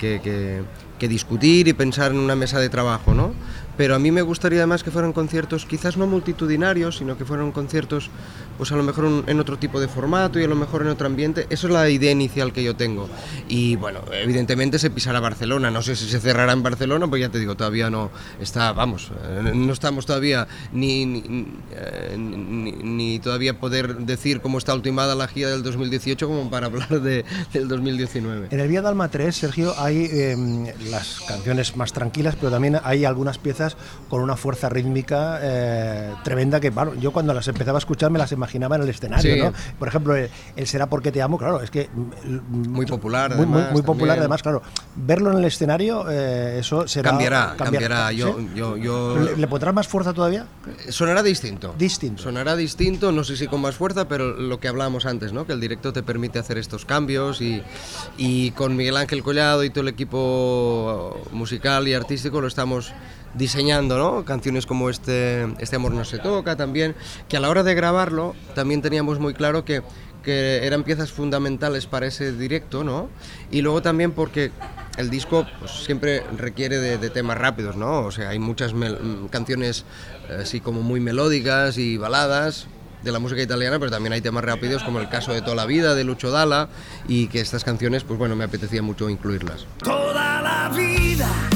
que 0.99 1.07
discutir 1.07 1.67
y 1.67 1.73
pensar 1.73 2.11
en 2.11 2.17
una 2.17 2.35
mesa 2.35 2.59
de 2.59 2.69
trabajo, 2.69 3.13
¿no? 3.13 3.33
Pero 3.77 3.95
a 3.95 3.99
mí 3.99 4.11
me 4.11 4.21
gustaría 4.21 4.59
además 4.59 4.83
que 4.83 4.91
fueran 4.91 5.11
conciertos 5.11 5.65
quizás 5.65 5.97
no 5.97 6.07
multitudinarios, 6.07 6.97
sino 6.97 7.17
que 7.17 7.25
fueran 7.25 7.51
conciertos 7.51 8.09
pues 8.57 8.71
a 8.71 8.77
lo 8.77 8.83
mejor 8.83 9.25
en 9.27 9.39
otro 9.39 9.57
tipo 9.57 9.79
de 9.81 9.87
formato 9.87 10.39
y 10.39 10.43
a 10.43 10.47
lo 10.47 10.55
mejor 10.55 10.81
en 10.81 10.87
otro 10.87 11.07
ambiente. 11.07 11.45
Eso 11.49 11.67
es 11.67 11.73
la 11.73 11.89
idea 11.89 12.11
inicial 12.11 12.53
que 12.53 12.63
yo 12.63 12.75
tengo. 12.75 13.09
Y 13.49 13.75
bueno, 13.75 13.99
evidentemente 14.13 14.79
se 14.79 14.89
pisará 14.89 15.19
Barcelona. 15.19 15.71
No 15.71 15.81
sé 15.81 15.95
si 15.95 16.07
se 16.07 16.19
cerrará 16.19 16.53
en 16.53 16.63
Barcelona, 16.63 17.07
pues 17.07 17.21
ya 17.21 17.29
te 17.29 17.39
digo, 17.39 17.55
todavía 17.55 17.89
no 17.89 18.11
está, 18.39 18.71
vamos, 18.71 19.11
eh, 19.23 19.51
no 19.53 19.73
estamos 19.73 20.05
todavía 20.05 20.47
ni, 20.71 21.05
ni, 21.05 21.47
eh, 21.75 23.19
todavía 23.21 23.59
poder 23.59 23.97
decir 23.97 24.41
cómo 24.41 24.57
está 24.57 24.73
ultimada 24.73 25.15
la 25.15 25.27
gira 25.27 25.49
del 25.49 25.63
2018 25.63 26.27
como 26.27 26.49
para 26.49 26.67
hablar 26.67 27.01
de, 27.01 27.25
del 27.51 27.67
2019. 27.67 28.47
En 28.51 28.59
el 28.59 28.67
Vía 28.67 28.81
Dalma 28.81 29.09
3, 29.09 29.35
Sergio, 29.35 29.54
hay 29.77 30.09
em, 30.11 30.67
las 30.89 31.21
canciones 31.27 31.75
más 31.75 31.93
tranquilas, 31.93 32.35
pero 32.35 32.51
también 32.51 32.79
hay 32.83 33.05
algunas 33.05 33.37
piezas 33.37 33.77
con 34.09 34.21
una 34.21 34.35
fuerza 34.35 34.69
rítmica 34.69 35.39
eh, 35.41 36.13
tremenda 36.23 36.59
que, 36.59 36.69
bueno, 36.69 36.93
yo 36.95 37.11
cuando 37.11 37.33
las 37.33 37.47
empezaba 37.47 37.77
a 37.77 37.79
escuchar 37.79 38.11
me 38.11 38.19
las 38.19 38.31
imaginaba 38.31 38.75
en 38.75 38.83
el 38.83 38.89
escenario, 38.89 39.45
¿no? 39.45 39.53
Por 39.79 39.87
ejemplo, 39.87 40.15
el, 40.15 40.29
Será 40.65 40.87
porque 40.87 41.11
te 41.11 41.21
amo, 41.21 41.37
claro, 41.37 41.61
es 41.61 41.69
que... 41.69 41.89
Mm, 41.93 42.69
muy 42.69 42.85
popular, 42.85 43.35
Muy, 43.35 43.45
muy, 43.45 43.81
popular, 43.81 44.19
además, 44.19 44.41
claro. 44.41 44.61
Verlo 44.95 45.31
en 45.31 45.37
el 45.37 45.45
escenario, 45.45 46.09
eh, 46.09 46.57
eso 46.59 46.87
será... 46.87 47.11
Cambiará, 47.11 47.55
cambiará. 47.57 48.11
Yo, 48.11 48.39
yo, 48.55 48.75
yo... 48.75 49.15
¿Le, 49.37 49.47
pondrá 49.47 49.71
más 49.71 49.87
fuerza 49.87 50.13
todavía? 50.13 50.47
Sonará 50.89 51.21
distinto. 51.23 51.75
Distinto. 51.77 52.23
Sonará 52.23 52.55
distinto, 52.55 53.11
no 53.11 53.23
sé 53.23 53.37
si 53.37 53.47
con 53.47 53.61
más 53.61 53.75
fuerza, 53.75 54.07
pero 54.07 54.33
lo 54.33 54.59
que 54.59 54.67
hablábamos 54.67 55.05
antes, 55.05 55.33
¿no? 55.33 55.45
Que 55.45 55.53
el 55.53 55.61
directo 55.61 55.93
te 55.93 56.03
permite 56.03 56.39
hacer 56.39 56.57
estos 56.57 56.83
cambios 56.83 57.41
y, 57.41 57.61
y 58.17 58.51
con 58.51 58.75
Miguel 58.75 58.97
Ángel 58.97 59.23
Y 59.63 59.69
todo 59.69 59.81
el 59.81 59.89
equipo 59.89 61.21
musical 61.31 61.87
y 61.87 61.93
artístico 61.93 62.41
lo 62.41 62.47
estamos 62.47 62.93
diseñando 63.35 63.97
¿no? 63.97 64.25
canciones 64.25 64.65
como 64.65 64.89
este, 64.89 65.43
este 65.59 65.75
Amor 65.75 65.91
no 65.91 66.05
se 66.05 66.19
toca 66.19 66.55
también, 66.55 66.95
que 67.27 67.37
a 67.37 67.39
la 67.39 67.49
hora 67.49 67.63
de 67.63 67.75
grabarlo 67.75 68.33
también 68.55 68.81
teníamos 68.81 69.19
muy 69.19 69.33
claro 69.33 69.65
que, 69.65 69.83
que 70.23 70.65
eran 70.65 70.83
piezas 70.83 71.11
fundamentales 71.11 71.85
para 71.85 72.07
ese 72.07 72.31
directo, 72.31 72.83
¿no? 72.83 73.09
Y 73.51 73.61
luego 73.61 73.81
también 73.81 74.11
porque 74.11 74.51
el 74.97 75.09
disco 75.09 75.45
pues, 75.59 75.71
siempre 75.71 76.23
requiere 76.37 76.79
de, 76.79 77.09
temas 77.09 77.37
rápidos, 77.37 77.75
¿no? 77.75 78.01
O 78.01 78.11
sea, 78.11 78.29
hay 78.29 78.39
muchas 78.39 78.73
canciones 79.29 79.85
eh, 80.29 80.39
así 80.41 80.59
como 80.59 80.81
muy 80.81 80.99
melódicas 80.99 81.77
y 81.77 81.97
baladas, 81.97 82.67
de 83.05 83.11
la 83.11 83.19
música 83.19 83.41
italiana, 83.41 83.79
pero 83.79 83.91
también 83.91 84.13
hay 84.13 84.21
temas 84.21 84.43
rápidos 84.43 84.83
como 84.83 84.99
el 84.99 85.07
caso 85.07 85.31
de 85.31 85.41
Toda 85.41 85.55
la 85.55 85.65
Vida 85.65 85.95
de 85.95 86.03
Lucho 86.03 86.31
Dalla 86.31 86.67
y 87.07 87.27
que 87.27 87.39
estas 87.39 87.63
canciones, 87.63 88.03
pues 88.03 88.19
bueno, 88.19 88.35
me 88.35 88.43
apetecía 88.43 88.81
mucho 88.81 89.09
incluirlas. 89.09 89.65
Toda 89.83 90.41
la 90.41 90.69
vida 90.75 91.54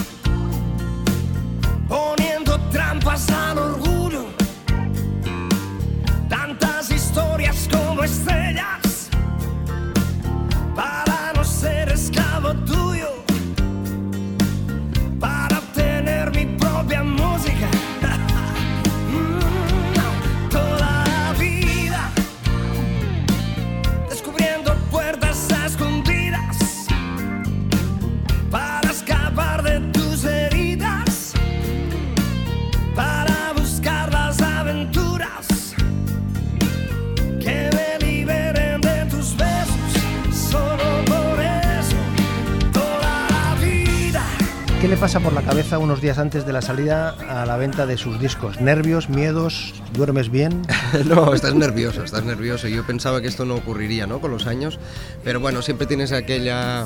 pasa 44.99 45.21
por 45.21 45.31
la 45.31 45.41
cabeza 45.43 45.77
unos 45.77 46.01
días 46.01 46.17
antes 46.17 46.45
de 46.45 46.51
la 46.51 46.61
salida 46.61 47.11
a 47.11 47.45
la 47.45 47.55
venta 47.55 47.85
de 47.85 47.95
sus 47.95 48.19
discos? 48.19 48.59
¿Nervios, 48.59 49.07
miedos? 49.07 49.73
¿Duermes 49.93 50.29
bien? 50.29 50.63
no, 51.05 51.33
estás 51.33 51.55
nervioso, 51.55 52.03
estás 52.03 52.25
nervioso. 52.25 52.67
Yo 52.67 52.85
pensaba 52.85 53.21
que 53.21 53.27
esto 53.27 53.45
no 53.45 53.55
ocurriría 53.55 54.07
¿no? 54.07 54.19
con 54.19 54.29
los 54.31 54.45
años, 54.45 54.77
pero 55.23 55.39
bueno, 55.39 55.61
siempre 55.61 55.87
tienes 55.87 56.11
aquella, 56.11 56.85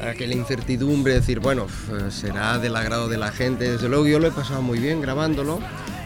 aquella 0.00 0.34
incertidumbre 0.34 1.14
de 1.14 1.20
decir, 1.20 1.40
bueno, 1.40 1.66
será 2.10 2.58
del 2.58 2.76
agrado 2.76 3.08
de 3.08 3.18
la 3.18 3.32
gente. 3.32 3.72
Desde 3.72 3.88
luego 3.88 4.06
yo 4.06 4.20
lo 4.20 4.28
he 4.28 4.32
pasado 4.32 4.62
muy 4.62 4.78
bien 4.78 5.00
grabándolo 5.00 5.58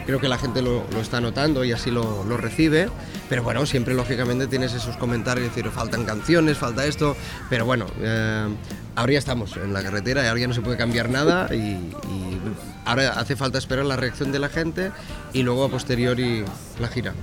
creo 0.07 0.21
que 0.21 0.29
la 0.29 0.38
gente 0.38 0.62
lo, 0.62 0.85
está 1.01 1.21
notando 1.21 1.65
y 1.65 1.73
así 1.73 1.91
lo, 1.91 2.25
recibe. 2.37 2.88
Pero 3.29 3.43
bueno, 3.43 3.65
siempre 3.67 3.95
lógicamente 3.95 4.47
tienes 4.47 4.75
esos 4.75 4.97
comentarios, 4.97 5.55
decir, 5.55 5.71
faltan 5.71 6.05
canciones, 6.05 6.59
falta 6.59 6.85
esto. 6.85 7.17
Pero 7.49 7.65
bueno, 7.65 7.87
eh, 8.01 8.49
ahora 8.95 9.12
ya 9.12 9.19
estamos 9.19 9.57
en 9.57 9.73
la 9.73 9.83
carretera 9.83 10.25
y 10.25 10.27
ahora 10.27 10.41
ya 10.41 10.49
no 10.49 10.55
se 10.55 10.61
puede 10.61 10.77
cambiar 10.77 11.11
nada 11.11 11.55
y, 11.55 11.79
ahora 12.85 13.11
hace 13.12 13.37
falta 13.37 13.59
esperar 13.59 13.85
la 13.85 13.97
reacción 13.97 14.33
de 14.33 14.41
la 14.41 14.49
gente 14.49 14.91
y 15.33 15.43
luego 15.43 15.65
a 15.65 15.69
posteriori 15.69 16.45
la 16.81 16.88
gira. 16.88 17.15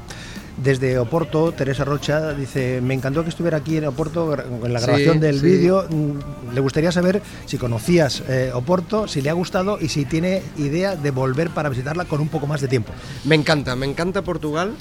Desde 0.64 1.00
Oporto, 1.00 1.54
Teresa 1.54 1.86
Rocha 1.86 2.34
dice, 2.34 2.82
me 2.82 2.94
encantó 2.94 3.24
que 3.24 3.30
estuviera 3.30 3.58
aquí 3.58 3.78
en 3.78 3.86
Oporto 3.86 4.34
en 4.34 4.74
la 4.74 4.82
grabación 4.82 5.20
del 5.20 5.40
vídeo. 5.40 5.88
Mm, 5.90 6.54
le 6.54 6.60
gustaría 6.60 6.92
saber 6.92 7.22
si 7.46 7.58
conocías 7.58 8.24
eh, 8.28 8.52
Oporto, 8.54 9.08
si 9.08 9.22
le 9.22 9.30
ha 9.30 9.34
gustado 9.34 9.80
y 9.80 9.88
si 9.88 10.04
tiene 10.04 10.44
idea 10.58 10.98
de 10.98 11.12
volver 11.12 11.50
para 11.52 11.70
visitarla 11.70 12.04
con 12.06 12.20
un 12.20 12.28
poco 12.28 12.46
más 12.46 12.60
de 12.60 12.68
tiempo. 12.68 12.92
Me 13.24 13.36
encanta, 13.36 13.76
me 13.78 13.86
encanta 13.86 14.22
Portugal. 14.22 14.74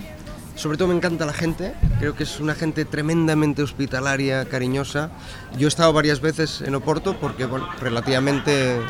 Sobre 0.56 0.76
todo 0.76 0.88
me 0.88 0.96
encanta 0.96 1.24
la 1.24 1.32
gente, 1.32 1.72
creo 2.00 2.16
que 2.16 2.24
es 2.24 2.40
una 2.40 2.56
gente 2.56 2.84
tremendamente 2.84 3.62
hospitalaria, 3.62 4.46
cariñosa. 4.46 5.10
Yo 5.56 5.68
he 5.68 5.70
estado 5.70 5.92
varias 5.92 6.20
veces 6.20 6.62
en 6.62 6.74
Oporto 6.74 7.16
porque 7.20 7.44
bueno, 7.46 7.68
relativamente 7.80 8.80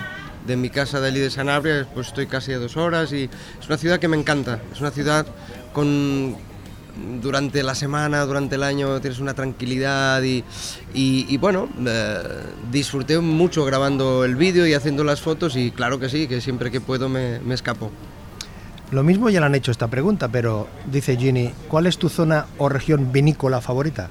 de 0.46 0.56
mi 0.56 0.70
casa 0.70 0.98
de 0.98 1.08
allí 1.08 1.20
de 1.20 1.28
Sanabria 1.30 1.86
pues 1.92 2.06
estoy 2.06 2.26
casi 2.26 2.54
a 2.54 2.58
dos 2.58 2.78
horas 2.78 3.12
y 3.12 3.24
es 3.60 3.66
una 3.66 3.76
ciudad 3.76 3.98
que 3.98 4.08
me 4.08 4.16
encanta. 4.16 4.60
Es 4.72 4.80
una 4.80 4.90
ciudad 4.90 5.26
con, 5.74 6.36
durante 7.20 7.62
la 7.62 7.74
semana, 7.74 8.24
durante 8.24 8.56
el 8.56 8.62
año 8.62 9.00
tienes 9.00 9.18
una 9.20 9.34
tranquilidad 9.34 10.22
y, 10.22 10.44
y, 10.94 11.36
bueno, 11.38 11.68
eh, 11.86 12.18
disfruté 12.70 13.18
mucho 13.18 13.64
grabando 13.64 14.24
el 14.24 14.36
vídeo 14.36 14.66
y 14.66 14.74
haciendo 14.74 15.04
las 15.04 15.20
fotos 15.20 15.56
y 15.56 15.70
claro 15.70 15.98
que 15.98 16.08
sí, 16.08 16.26
que 16.26 16.40
siempre 16.40 16.70
que 16.70 16.80
puedo 16.80 17.08
me, 17.08 17.40
me 17.40 17.54
escapo. 17.54 17.90
Lo 18.90 19.02
mismo 19.02 19.28
ya 19.28 19.40
le 19.40 19.46
han 19.46 19.54
hecho 19.54 19.70
esta 19.70 19.88
pregunta, 19.88 20.28
pero 20.28 20.68
dice 20.90 21.16
Ginny, 21.16 21.52
¿cuál 21.68 21.86
es 21.86 21.98
tu 21.98 22.08
zona 22.08 22.46
o 22.56 22.68
región 22.68 23.12
vinícola 23.12 23.60
favorita? 23.60 24.08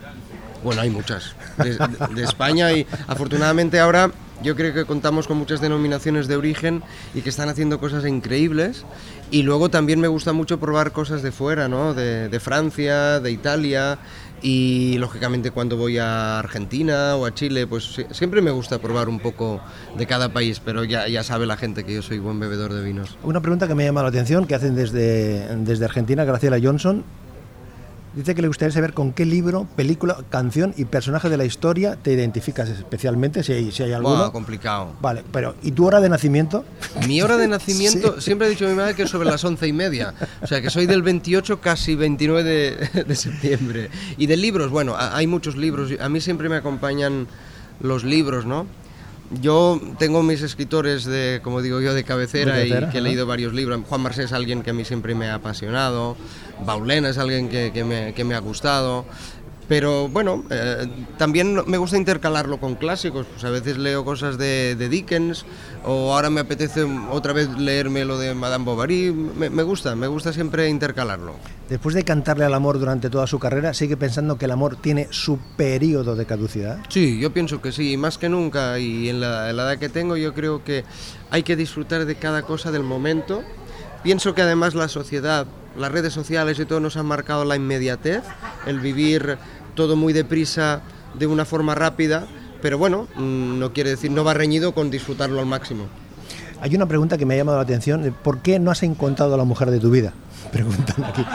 Bueno, 0.64 0.82
hay 0.82 0.90
muchas. 0.90 1.36
de 1.58 2.24
España 2.24 2.72
y 2.72 2.86
afortunadamente 3.08 3.80
ahora 3.80 4.12
yo 4.44 4.56
creo 4.56 4.74
que 4.74 4.86
contamos 4.86 5.28
con 5.28 5.38
muchas 5.38 5.62
denominaciones 5.62 6.28
de 6.28 6.36
origen 6.36 6.84
y 7.14 7.22
que 7.22 7.30
están 7.30 7.50
haciendo 7.50 7.80
cosas 7.80 8.06
increíbles. 8.06 8.86
Y 9.32 9.44
luego 9.44 9.70
también 9.70 10.00
me 10.00 10.08
gusta 10.08 10.34
mucho 10.34 10.60
probar 10.60 10.92
cosas 10.92 11.22
de 11.22 11.32
fuera, 11.32 11.68
¿no? 11.68 11.94
De, 11.94 12.40
Francia, 12.40 13.20
de 13.20 13.32
Italia. 13.32 14.00
Y 14.42 14.98
lógicamente 15.00 15.50
cuando 15.50 15.78
voy 15.78 15.98
a 15.98 16.38
Argentina 16.40 17.16
o 17.16 17.26
a 17.26 17.34
Chile, 17.34 17.66
pues 17.66 18.06
siempre 18.12 18.42
me 18.42 18.52
gusta 18.52 18.78
probar 18.80 19.10
un 19.10 19.20
poco 19.20 19.60
de 19.98 20.06
cada 20.06 20.32
país, 20.32 20.62
pero 20.64 20.84
ya, 20.84 21.08
ya 21.08 21.24
sabe 21.24 21.48
la 21.48 21.58
gente 21.58 21.84
que 21.84 21.96
yo 21.96 22.04
soy 22.04 22.20
buen 22.20 22.40
bebedor 22.40 22.72
de 22.74 22.84
vinos. 22.84 23.18
Una 23.24 23.42
pregunta 23.42 23.68
que 23.68 23.74
me 23.74 23.84
llama 23.84 24.04
la 24.04 24.10
atención, 24.10 24.46
que 24.46 24.54
hacen 24.54 24.76
desde, 24.76 25.56
desde 25.58 25.86
Argentina, 25.86 26.24
Graciela 26.24 26.60
Johnson, 26.62 27.04
Dice 28.18 28.34
que 28.34 28.42
le 28.42 28.48
gustaría 28.48 28.72
saber 28.72 28.94
con 28.94 29.14
qué 29.14 29.26
libro, 29.26 29.68
película, 29.76 30.18
canción 30.32 30.74
y 30.76 30.86
personaje 30.86 31.30
de 31.30 31.38
la 31.38 31.46
historia 31.46 31.98
te 32.02 32.12
identificas 32.12 32.68
especialmente, 32.68 33.44
si 33.44 33.54
hay, 33.54 33.72
si 33.72 33.84
hay 33.84 33.94
alguno. 33.94 34.32
complicado. 34.32 34.96
Vale, 35.00 35.24
pero 35.32 35.54
¿y 35.62 35.70
tu 35.70 35.86
hora 35.86 36.02
de 36.02 36.10
nacimiento? 36.10 36.66
Mi 37.08 37.22
hora 37.22 37.38
de 37.38 37.48
nacimiento, 37.48 38.20
siempre 38.20 38.48
he 38.48 38.50
dicho 38.50 38.66
a 38.66 38.70
mi 38.70 38.74
madre 38.76 38.96
que 38.96 39.04
es 39.04 39.10
sobre 39.12 39.30
las 39.30 39.44
once 39.44 39.68
y 39.68 39.74
media. 39.74 40.16
O 40.42 40.48
sea, 40.48 40.64
que 40.64 40.72
soy 40.72 40.88
del 40.88 41.04
28, 41.04 41.62
casi 41.62 41.94
29 41.94 42.44
de, 42.44 43.04
de 43.04 43.16
septiembre. 43.16 43.92
Y 44.18 44.26
de 44.26 44.36
libros, 44.36 44.72
bueno, 44.72 44.96
hay 44.98 45.28
muchos 45.28 45.56
libros. 45.56 45.92
A 46.00 46.10
mí 46.10 46.20
siempre 46.20 46.50
me 46.50 46.56
acompañan 46.56 47.28
los 47.82 48.04
libros, 48.04 48.48
¿no? 48.48 48.66
Yo 49.42 49.82
tengo 50.00 50.24
mis 50.24 50.42
escritores 50.42 51.04
de, 51.04 51.42
como 51.44 51.62
digo 51.62 51.82
yo, 51.82 51.94
de 51.94 52.06
cabecera, 52.06 52.64
y 52.64 52.70
que 52.90 53.00
he 53.00 53.02
leído 53.02 53.26
varios 53.26 53.54
libros. 53.54 53.82
Juan 53.88 54.02
Marsé 54.02 54.24
es 54.24 54.32
alguien 54.32 54.64
que 54.64 54.70
a 54.70 54.74
mí 54.74 54.86
siempre 54.86 55.16
me 55.16 55.28
ha 55.28 55.36
apasionado. 55.36 56.16
Baulena 56.66 57.10
es 57.10 57.18
alguien 57.18 57.50
que, 57.50 57.84
me, 57.84 58.36
ha 58.36 58.40
gustado. 58.40 59.06
Pero 59.68 60.08
bueno, 60.08 60.46
eh, 60.50 60.88
también 61.18 61.62
me 61.68 61.78
gusta 61.78 61.98
intercalarlo 61.98 62.60
con 62.60 62.76
clásicos. 62.76 63.26
Pues 63.28 63.44
a 63.44 63.50
veces 63.50 63.78
leo 63.78 64.06
cosas 64.06 64.38
de, 64.38 64.76
de, 64.76 64.88
Dickens 64.88 65.46
o 65.84 66.14
ahora 66.14 66.30
me 66.30 66.42
apetece 66.42 66.84
otra 67.12 67.34
vez 67.34 67.50
leerme 67.58 68.06
lo 68.06 68.18
de 68.18 68.34
Madame 68.34 68.64
Bovary. 68.64 69.12
Me, 69.12 69.50
me, 69.50 69.64
gusta, 69.64 69.96
me 69.96 70.08
gusta 70.08 70.32
siempre 70.32 70.70
intercalarlo. 70.70 71.36
Después 71.68 71.96
de 71.96 72.04
cantarle 72.04 72.46
al 72.46 72.54
amor 72.54 72.80
durante 72.80 73.10
toda 73.10 73.28
su 73.28 73.40
carrera, 73.40 73.74
¿sigue 73.74 73.98
pensando 73.98 74.38
que 74.38 74.46
el 74.46 74.52
amor 74.52 74.78
tiene 74.78 75.08
su 75.10 75.38
periodo 75.58 76.16
de 76.16 76.26
caducidad? 76.26 76.80
Sí, 76.88 77.20
yo 77.20 77.34
pienso 77.34 77.62
que 77.62 77.74
sí, 77.74 77.98
más 77.98 78.18
que 78.18 78.30
nunca. 78.30 78.80
Y 78.80 79.10
en 79.10 79.20
la, 79.20 79.50
en 79.50 79.58
la 79.58 79.64
edad 79.64 79.80
que 79.80 79.90
tengo 79.90 80.16
yo 80.16 80.34
creo 80.34 80.64
que 80.64 80.86
hay 81.30 81.44
que 81.44 81.58
disfrutar 81.58 82.06
de 82.06 82.16
cada 82.16 82.44
cosa 82.44 82.72
del 82.72 82.84
momento. 82.84 83.44
Pienso 84.04 84.34
que 84.34 84.42
además 84.42 84.76
la 84.76 84.88
sociedad, 84.88 85.48
las 85.78 85.92
redes 85.92 86.14
sociales 86.14 86.60
y 86.60 86.66
todo 86.66 86.80
nos 86.80 86.96
han 86.98 87.08
marcado 87.08 87.44
la 87.44 87.56
inmediatez, 87.56 88.24
el 88.66 88.80
vivir 88.80 89.38
todo 89.78 89.96
muy 89.96 90.12
deprisa, 90.12 90.82
de 91.18 91.28
una 91.28 91.46
forma 91.46 91.74
rápida, 91.74 92.28
pero 92.62 92.78
bueno, 92.78 93.08
mm, 93.16 93.60
no 93.60 93.72
quiere 93.72 93.92
decir, 93.92 94.12
no 94.12 94.26
va 94.26 94.34
reñido 94.34 94.74
con 94.74 94.92
disfrutarlo 94.92 95.40
al 95.40 95.46
máximo. 95.46 95.86
Hay 96.60 96.76
una 96.76 96.88
pregunta 96.88 97.18
que 97.18 97.26
me 97.26 97.36
ha 97.36 97.38
llamado 97.38 97.60
la 97.60 97.64
atención, 97.64 98.14
¿por 98.24 98.40
qué 98.40 98.60
no 98.60 98.72
has 98.72 98.84
encontrado 98.84 99.36
a 99.36 99.38
la 99.38 99.44
mujer 99.44 99.72
de 99.72 99.80
tu 99.80 99.92
vida? 99.92 100.14
Preguntan 100.52 101.04
aquí. 101.06 101.26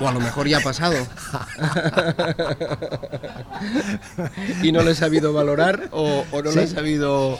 O 0.00 0.08
a 0.08 0.12
lo 0.12 0.20
mejor 0.20 0.46
ya 0.48 0.58
ha 0.58 0.60
pasado. 0.60 0.94
y 4.62 4.72
no 4.72 4.82
le 4.82 4.92
he 4.92 4.94
sabido 4.94 5.32
valorar 5.32 5.88
o, 5.92 6.24
o 6.30 6.42
no 6.42 6.50
¿Sí? 6.50 6.56
le 6.58 6.64
he 6.64 6.66
sabido 6.68 7.38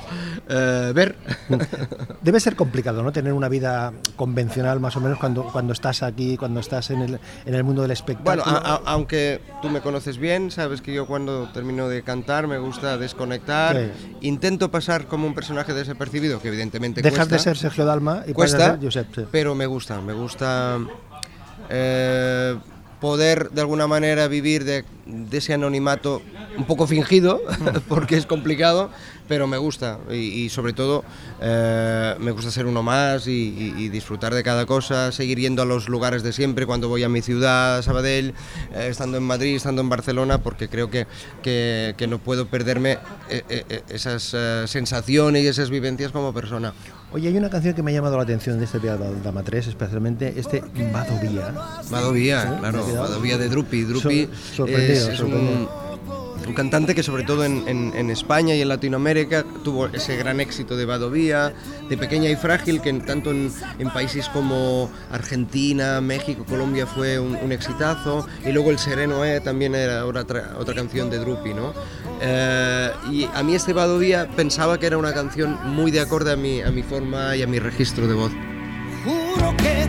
eh, 0.49 0.93
ver. 0.95 1.17
Debe 2.23 2.41
ser 2.41 2.57
complicado, 2.57 3.03
¿no? 3.03 3.13
Tener 3.13 3.33
una 3.33 3.49
vida 3.49 3.93
convencional 4.17 4.81
más 4.81 4.97
o 4.97 5.01
menos 5.01 5.19
cuando, 5.19 5.45
cuando 5.45 5.73
estás 5.73 6.03
aquí, 6.03 6.37
cuando 6.37 6.61
estás 6.61 6.91
en 6.91 7.03
el, 7.03 7.21
en 7.45 7.55
el 7.55 7.65
mundo 7.65 7.83
del 7.83 7.89
Bueno, 7.89 7.93
espectáculo. 7.93 8.45
a- 8.57 8.75
a- 8.75 8.81
aunque 8.87 9.41
tú 9.63 9.69
me 9.71 9.81
conoces 9.81 10.19
bien, 10.19 10.51
sabes 10.51 10.81
que 10.81 10.93
yo 10.93 11.07
cuando 11.07 11.49
termino 11.53 11.89
de 11.89 12.03
cantar 12.03 12.47
me 12.47 12.59
gusta 12.59 12.97
desconectar. 12.99 13.77
Sí. 13.77 14.17
Intento 14.23 14.71
pasar 14.71 15.07
como 15.07 15.27
un 15.27 15.35
personaje 15.35 15.73
desapercibido, 15.75 16.41
que 16.41 16.49
evidentemente 16.49 17.03
Dejas 17.03 17.19
cuesta. 17.29 17.35
de 17.35 17.39
ser 17.41 17.57
Sergio 17.57 17.85
Dalma 17.85 18.23
y 18.27 18.33
cuesta, 18.33 18.73
ser 18.73 18.79
Josep. 18.83 19.15
sí. 19.15 19.25
pero 19.31 19.55
me 19.55 19.67
gusta, 19.67 20.01
me 20.01 20.13
gusta 20.13 20.79
eh, 21.71 22.57
poder 23.01 23.51
de 23.51 23.61
alguna 23.61 23.87
manera 23.87 24.29
vivir 24.29 24.65
de, 24.65 24.85
de 25.07 25.39
ese 25.39 25.55
anonimato 25.55 26.23
un 26.57 26.65
poco 26.65 26.87
fingido, 26.87 27.41
porque 27.89 28.17
es 28.17 28.27
complicado, 28.27 28.91
pero 29.29 29.47
me 29.47 29.57
gusta 29.59 29.99
y, 30.11 30.15
y 30.15 30.49
sobre 30.51 30.73
todo 30.73 31.05
eh, 31.41 32.15
me 32.19 32.31
gusta 32.31 32.51
ser 32.51 32.67
uno 32.67 32.83
más 32.83 33.27
y, 33.27 33.33
y- 33.33 33.75
y 33.85 33.89
disfrutar 33.89 34.35
de 34.35 34.43
cada 34.43 34.67
cosa, 34.67 35.13
seguir 35.13 35.39
yendo 35.39 35.63
a 35.63 35.65
los 35.65 35.89
lugares 35.89 36.23
de 36.23 36.33
siempre 36.33 36.67
cuando 36.67 36.89
voy 36.89 37.03
a 37.05 37.09
mi 37.09 37.23
ciudad, 37.23 37.79
a 37.79 37.83
Sabadell, 37.83 38.35
eh, 38.75 38.89
estando 38.91 39.17
en 39.17 39.23
Madrid, 39.23 39.57
estando 39.57 39.81
en 39.83 39.89
Barcelona, 39.89 40.39
porque 40.39 40.69
creo 40.69 40.91
que, 40.91 41.07
que- 41.43 41.95
que 41.97 42.07
no 42.07 42.19
puedo 42.19 42.47
perderme 42.49 42.99
eh, 43.31 43.83
esas 43.89 44.35
sensaciones 44.71 45.43
y 45.45 45.47
esas 45.49 45.71
vivencias 45.71 46.13
como 46.13 46.33
persona. 46.33 46.73
Oye, 47.13 47.29
hay 47.29 47.37
una 47.37 47.49
canción 47.49 47.75
que 47.75 47.83
me 47.83 47.93
ha 47.93 47.95
llamado 47.95 48.17
la 48.17 48.25
atención 48.25 48.59
de 48.59 48.65
este 48.65 48.79
Dama 48.81 49.43
3, 49.45 49.69
especialmente 49.69 50.35
este 50.37 50.63
Vado 50.93 51.19
Vía. 51.21 51.55
Madovía, 51.91 52.43
Sí, 52.43 52.49
claro, 52.59 52.87
Madovía 52.87 53.39
de 53.39 53.49
Drupi. 53.49 53.83
Drupi 53.85 54.29
sorprendido, 54.57 54.93
es, 54.93 55.09
es 55.13 55.19
sorprendido. 55.19 55.53
un, 55.53 55.69
un 56.47 56.55
cantante 56.55 56.95
que 56.95 57.03
sobre 57.03 57.25
todo 57.25 57.45
en, 57.45 58.11
España 58.11 58.55
y 58.55 58.63
en 58.63 58.69
Latinoamérica 58.69 59.45
tuvo 59.65 59.87
ese 59.87 60.17
gran 60.17 60.41
éxito 60.41 60.77
de 60.77 60.85
Badovía, 60.85 61.53
de 61.89 61.97
Pequeña 61.97 62.31
y 62.31 62.37
Frágil, 62.37 62.81
que 62.81 62.93
tanto 62.95 63.31
en, 63.31 63.51
países 63.93 64.29
como 64.29 64.91
Argentina, 65.11 66.01
México, 66.01 66.45
Colombia 66.49 66.87
fue 66.87 67.19
un, 67.19 67.37
un 67.37 67.53
exitazo, 67.53 68.27
y 68.45 68.53
luego 68.53 68.71
El 68.71 68.79
Sereno 68.79 69.25
E 69.25 69.41
también 69.41 69.75
era 69.75 70.05
otra, 70.07 70.55
otra 70.59 70.75
canción 70.75 71.11
de 71.11 71.19
Drupi, 71.19 71.55
¿no? 71.55 71.73
Eh, 72.21 72.91
y 73.11 73.25
a 73.25 73.43
mí 73.43 73.55
este 73.55 73.73
Badovía 73.73 74.29
pensaba 74.37 74.79
que 74.79 74.87
era 74.87 74.99
una 74.99 75.13
canción 75.13 75.59
muy 75.65 75.91
de 75.91 76.01
acorde 76.01 76.33
a 76.33 76.37
mi, 76.37 76.61
a 76.63 76.71
mi 76.71 76.83
forma 76.83 77.37
y 77.37 77.43
a 77.43 77.47
mi 77.47 77.59
registro 77.59 78.07
de 78.07 78.15
voz. 78.15 78.33
Juro 79.05 79.57
que 79.57 79.87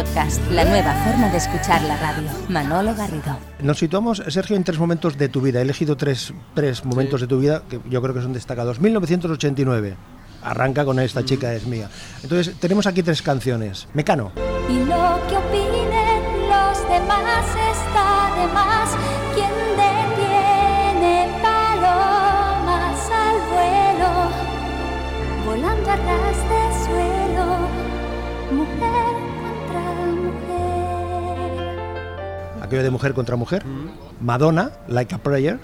Podcast, 0.00 0.40
la 0.50 0.64
nueva 0.64 0.94
forma 1.04 1.28
de 1.28 1.36
escuchar 1.36 1.82
la 1.82 1.94
radio. 1.98 2.26
Manolo 2.48 2.94
Garrido. 2.94 3.36
Nos 3.60 3.80
situamos, 3.80 4.22
Sergio, 4.28 4.56
en 4.56 4.64
tres 4.64 4.78
momentos 4.78 5.18
de 5.18 5.28
tu 5.28 5.42
vida. 5.42 5.58
He 5.58 5.62
elegido 5.62 5.98
tres, 5.98 6.32
tres 6.54 6.86
momentos 6.86 7.20
de 7.20 7.26
tu 7.26 7.38
vida 7.38 7.64
que 7.68 7.80
yo 7.90 8.00
creo 8.00 8.14
que 8.14 8.22
son 8.22 8.32
destacados. 8.32 8.80
1989. 8.80 9.96
Arranca 10.42 10.86
con 10.86 11.00
esta 11.00 11.22
chica 11.22 11.52
es 11.52 11.66
mía. 11.66 11.90
Entonces, 12.22 12.54
tenemos 12.58 12.86
aquí 12.86 13.02
tres 13.02 13.20
canciones. 13.20 13.88
Mecano. 13.92 14.32
Y 14.70 14.78
lo 14.78 15.20
que 15.28 15.36
opinen 15.36 16.22
los 16.48 16.88
demás 16.88 17.44
está 17.76 18.40
de 18.40 18.54
más. 18.54 18.96
Quien 19.34 19.52
detiene 19.76 19.99
Aquello 32.70 32.84
de 32.84 32.90
mujer 32.90 33.14
contra 33.14 33.34
mujer. 33.34 33.64
Madonna, 34.20 34.70
Like 34.86 35.12
a 35.12 35.18
Prayer. 35.18 35.58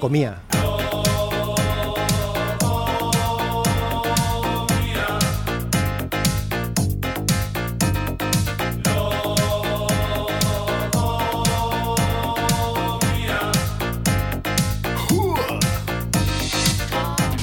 When 0.00 0.14
you 0.14 0.47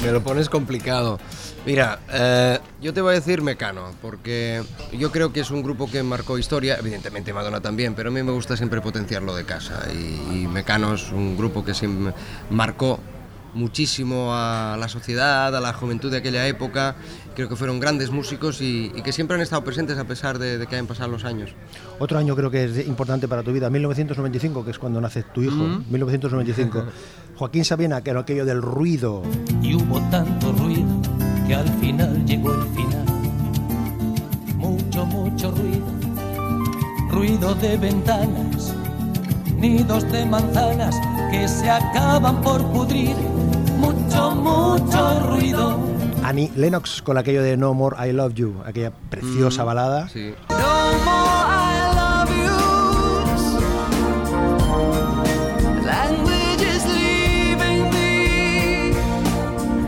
Me 0.06 0.12
lo 0.12 0.22
pones 0.22 0.48
complicado. 0.48 1.18
Mira, 1.66 1.98
eh, 2.12 2.60
yo 2.80 2.94
te 2.94 3.00
voy 3.00 3.10
a 3.10 3.14
decir 3.14 3.42
Mecano, 3.42 3.90
porque 4.00 4.62
yo 4.92 5.10
creo 5.10 5.32
que 5.32 5.40
es 5.40 5.50
un 5.50 5.64
grupo 5.64 5.90
que 5.90 6.00
marcó 6.04 6.38
historia, 6.38 6.76
evidentemente 6.78 7.32
Madonna 7.32 7.60
también, 7.60 7.96
pero 7.96 8.10
a 8.10 8.12
mí 8.12 8.22
me 8.22 8.30
gusta 8.30 8.56
siempre 8.56 8.80
potenciarlo 8.80 9.34
de 9.34 9.44
casa. 9.44 9.82
Y, 9.92 10.42
y 10.42 10.46
Mecano 10.46 10.94
es 10.94 11.10
un 11.10 11.36
grupo 11.36 11.64
que 11.64 11.74
siempre 11.74 12.14
marcó 12.50 13.00
muchísimo 13.56 14.34
a 14.34 14.76
la 14.78 14.88
sociedad, 14.88 15.54
a 15.56 15.60
la 15.60 15.72
juventud 15.72 16.10
de 16.10 16.18
aquella 16.18 16.46
época. 16.46 16.96
Creo 17.34 17.48
que 17.48 17.56
fueron 17.56 17.80
grandes 17.80 18.10
músicos 18.10 18.60
y, 18.60 18.92
y 18.94 19.02
que 19.02 19.12
siempre 19.12 19.34
han 19.34 19.40
estado 19.40 19.64
presentes 19.64 19.98
a 19.98 20.04
pesar 20.04 20.38
de, 20.38 20.58
de 20.58 20.66
que 20.66 20.76
hayan 20.76 20.86
pasado 20.86 21.10
los 21.10 21.24
años. 21.24 21.50
Otro 21.98 22.18
año 22.18 22.36
creo 22.36 22.50
que 22.50 22.64
es 22.64 22.86
importante 22.86 23.26
para 23.26 23.42
tu 23.42 23.52
vida, 23.52 23.68
1995, 23.68 24.64
que 24.64 24.70
es 24.70 24.78
cuando 24.78 25.00
nace 25.00 25.22
tu 25.22 25.42
hijo. 25.42 25.80
1995. 25.90 26.84
Joaquín 27.36 27.64
Sabina, 27.64 28.00
que 28.02 28.10
era 28.10 28.20
aquello 28.20 28.44
del 28.44 28.62
ruido. 28.62 29.22
y 29.62 29.74
hubo 29.74 30.00
tanto 30.10 30.52
ruido 30.52 30.86
que 31.46 31.54
al 31.54 31.68
final 31.80 32.24
llegó 32.24 32.52
el 32.54 32.62
final. 32.74 33.04
Mucho, 34.56 35.04
mucho 35.06 35.50
ruido, 35.50 35.86
ruido 37.10 37.54
de 37.56 37.76
ventanas, 37.76 38.74
nidos 39.56 40.10
de 40.10 40.24
manzanas 40.26 40.96
que 41.30 41.46
se 41.46 41.70
acaban 41.70 42.40
por 42.40 42.64
pudrir 42.72 43.14
mucho, 43.76 44.34
mucho 44.34 45.20
ruido. 45.20 45.78
Annie 46.22 46.50
Lennox 46.56 47.02
con 47.02 47.18
aquello 47.18 47.42
de 47.42 47.56
No 47.56 47.72
More 47.74 48.08
I 48.08 48.12
Love 48.12 48.34
You, 48.34 48.62
aquella 48.64 48.90
preciosa 48.90 49.62
mm, 49.62 49.66
balada. 49.66 50.08
Sí. 50.08 50.34
No 50.48 50.56
more 51.04 51.46
I 51.48 51.94
love 51.94 52.30
you. 52.30 52.46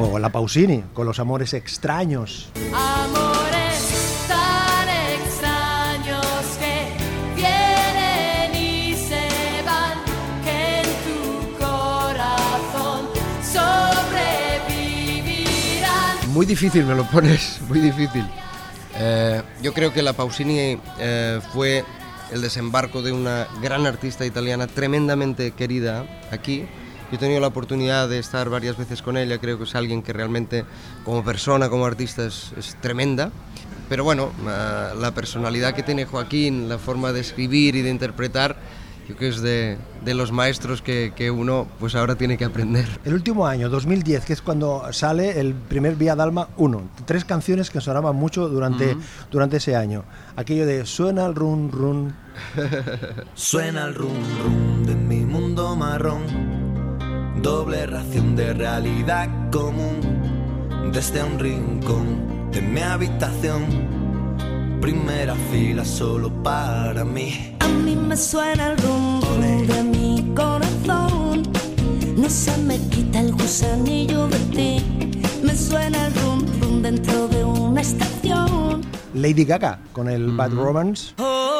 O 0.01 0.19
la 0.19 0.31
Pausini, 0.31 0.85
con 0.95 1.07
los 1.07 1.19
amores 1.19 1.55
extraños. 1.55 2.51
Muy 16.39 16.47
difícil 16.47 16.85
me 16.85 16.95
lo 16.95 17.03
pones, 17.03 17.59
muy 17.69 17.81
difícil. 17.81 18.25
Eh, 18.95 19.43
yo 19.61 19.75
creo 19.75 19.93
que 19.93 20.03
la 20.03 20.13
Pausini 20.13 20.79
eh, 21.01 21.41
fue 21.53 21.85
el 22.31 22.43
desembarco 22.43 23.03
de 23.03 23.11
una 23.11 23.49
gran 23.61 23.87
artista 23.87 24.25
italiana 24.25 24.69
tremendamente 24.69 25.51
querida 25.51 26.07
aquí. 26.31 26.61
Yo 27.11 27.17
he 27.17 27.19
tenido 27.19 27.41
la 27.41 27.49
oportunidad 27.49 28.09
de 28.09 28.21
estar 28.21 28.51
varias 28.51 28.77
veces 28.77 29.03
con 29.03 29.17
ella, 29.17 29.39
creo 29.39 29.59
que 29.59 29.65
es 29.65 29.75
alguien 29.75 30.01
que 30.01 30.13
realmente 30.13 30.65
como 31.05 31.25
persona, 31.25 31.69
como 31.69 31.85
artista 31.85 32.25
es, 32.25 32.53
es 32.57 32.77
tremenda. 32.81 33.33
Pero 33.89 34.05
bueno, 34.05 34.31
eh, 34.49 34.91
la 34.97 35.11
personalidad 35.11 35.75
que 35.75 35.83
tiene 35.83 36.05
Joaquín, 36.05 36.69
la 36.69 36.79
forma 36.79 37.13
de 37.13 37.19
escribir 37.19 37.75
y 37.75 37.83
de 37.83 37.91
interpretar, 37.91 38.61
yo 39.09 39.17
creo 39.17 39.31
que 39.31 39.37
es 39.37 39.41
de, 39.41 39.79
de 40.05 40.13
los 40.13 40.33
maestros 40.33 40.83
que, 40.83 41.15
que 41.17 41.31
uno 41.31 41.67
pues 41.81 41.95
ahora 41.95 42.17
tiene 42.17 42.37
que 42.37 42.45
aprender. 42.45 42.87
El 43.07 43.15
último 43.15 43.47
año, 43.47 43.71
2010, 43.71 44.27
que 44.27 44.35
es 44.35 44.43
cuando 44.43 44.85
sale 44.93 45.41
el 45.41 45.55
primer 45.55 45.97
Vía 45.97 46.15
Dalma 46.15 46.51
1. 46.59 46.91
Tres 47.07 47.25
canciones 47.25 47.71
que 47.71 47.81
sonaban 47.81 48.15
mucho 48.15 48.51
durante, 48.51 48.99
durante 49.31 49.57
ese 49.57 49.75
año. 49.77 50.05
Aquello 50.37 50.67
de 50.67 50.85
suena 50.85 51.25
el 51.25 51.35
run 51.35 51.73
run. 51.73 52.15
Suena 53.35 53.87
el 53.87 53.95
rum 53.95 54.13
rum 54.45 54.85
de 54.85 54.95
mi 54.95 55.25
mundo 55.25 55.75
marrón. 55.75 57.41
Doble 57.41 57.87
ración 57.87 58.37
de 58.37 58.53
realidad 58.53 59.51
común. 59.51 60.91
Desde 60.93 61.23
un 61.23 61.39
rincón 61.39 62.51
de 62.53 62.61
mi 62.61 62.83
habitación. 62.83 63.98
Primera 64.81 65.35
fila 65.51 65.85
solo 65.85 66.31
para 66.43 67.05
mí. 67.05 67.57
A 67.61 67.69
mí 67.69 67.97
me 67.97 68.17
suena 68.17 68.73
el 68.73 68.79
rum 68.79 69.21
rum 69.21 69.67
de 69.67 69.83
mi 69.83 70.35
corazón. 70.35 71.43
No 72.17 72.29
se 72.31 72.57
me 72.59 72.79
quita 72.89 73.21
el 73.21 73.33
gusanillo 73.33 74.29
de 74.29 74.39
ti. 74.57 74.85
Me 75.43 75.55
suena 75.55 76.07
el 76.07 76.15
rum 76.15 76.47
rum 76.61 76.83
dentro 76.83 77.29
de 77.29 77.45
una 77.45 77.81
estación. 77.81 78.83
Lady 79.15 79.45
Gaga 79.45 79.81
con 79.93 80.09
el 80.09 80.29
Bad 80.37 80.53
Romance. 80.53 81.15
Oh, 81.19 81.25
oh, 81.25 81.58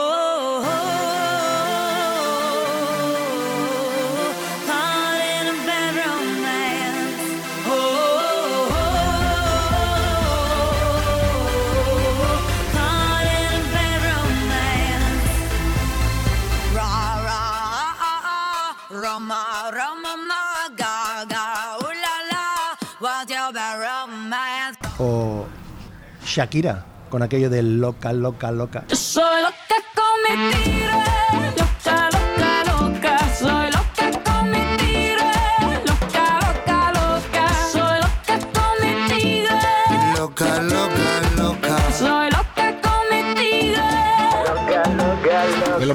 Shakira 26.29 26.85
con 27.09 27.23
aquello 27.23 27.49
de 27.49 27.63
loca, 27.63 28.13
loca, 28.13 28.51
loca. 28.51 28.85
Yo 28.89 28.97
soy 28.97 29.43
loca 29.43 29.77
con 29.95 31.08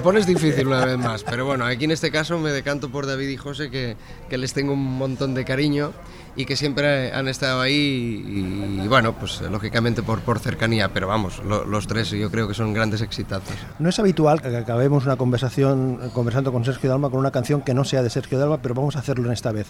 pones 0.04 0.26
difícil 0.28 0.68
una 0.68 0.86
vez 0.86 0.98
más, 0.98 1.24
pero 1.24 1.46
bueno, 1.46 1.66
aquí 1.66 1.86
en 1.86 1.92
este 1.92 2.12
caso 2.12 2.38
me 2.38 2.52
decanto 2.52 2.90
por 2.90 3.06
David 3.08 3.30
y 3.30 3.38
José, 3.38 3.70
que, 3.72 3.96
que 4.30 4.38
les 4.38 4.54
tengo 4.54 4.74
un 4.74 4.98
montón 4.98 5.34
de 5.34 5.46
cariño 5.46 5.92
y 6.36 6.46
que 6.46 6.56
siempre 6.56 7.14
han 7.14 7.28
estado 7.28 7.62
ahí 7.62 8.24
y, 8.28 8.82
y 8.84 8.88
bueno, 8.88 9.14
pues 9.14 9.40
lógicamente 9.42 10.02
por, 10.02 10.20
por 10.22 10.40
cercanía, 10.40 10.90
pero 10.92 11.08
vamos, 11.08 11.42
lo- 11.46 11.64
los 11.66 11.86
tres 11.88 12.10
yo 12.10 12.30
creo 12.32 12.48
que 12.48 12.54
son 12.56 12.74
grandes 12.74 13.02
exitazos. 13.02 13.54
No 13.80 13.90
es 13.90 14.00
habitual 14.00 14.42
que 14.42 14.56
acabemos 14.58 15.06
una 15.06 15.16
conversación 15.16 16.10
conversando 16.14 16.52
con 16.52 16.66
Sergio 16.66 16.90
Dalma 16.90 17.10
con 17.12 17.20
una 17.20 17.30
canción 17.32 17.62
que 17.62 17.74
no 17.76 17.84
sea 17.84 18.02
de 18.02 18.10
Sergio 18.10 18.40
Dalma, 18.40 18.62
pero 18.62 18.74
vamos 18.74 18.96
a 18.96 19.00
hacerlo 19.00 19.28
en 19.28 19.34
esta 19.34 19.52
vez. 19.52 19.68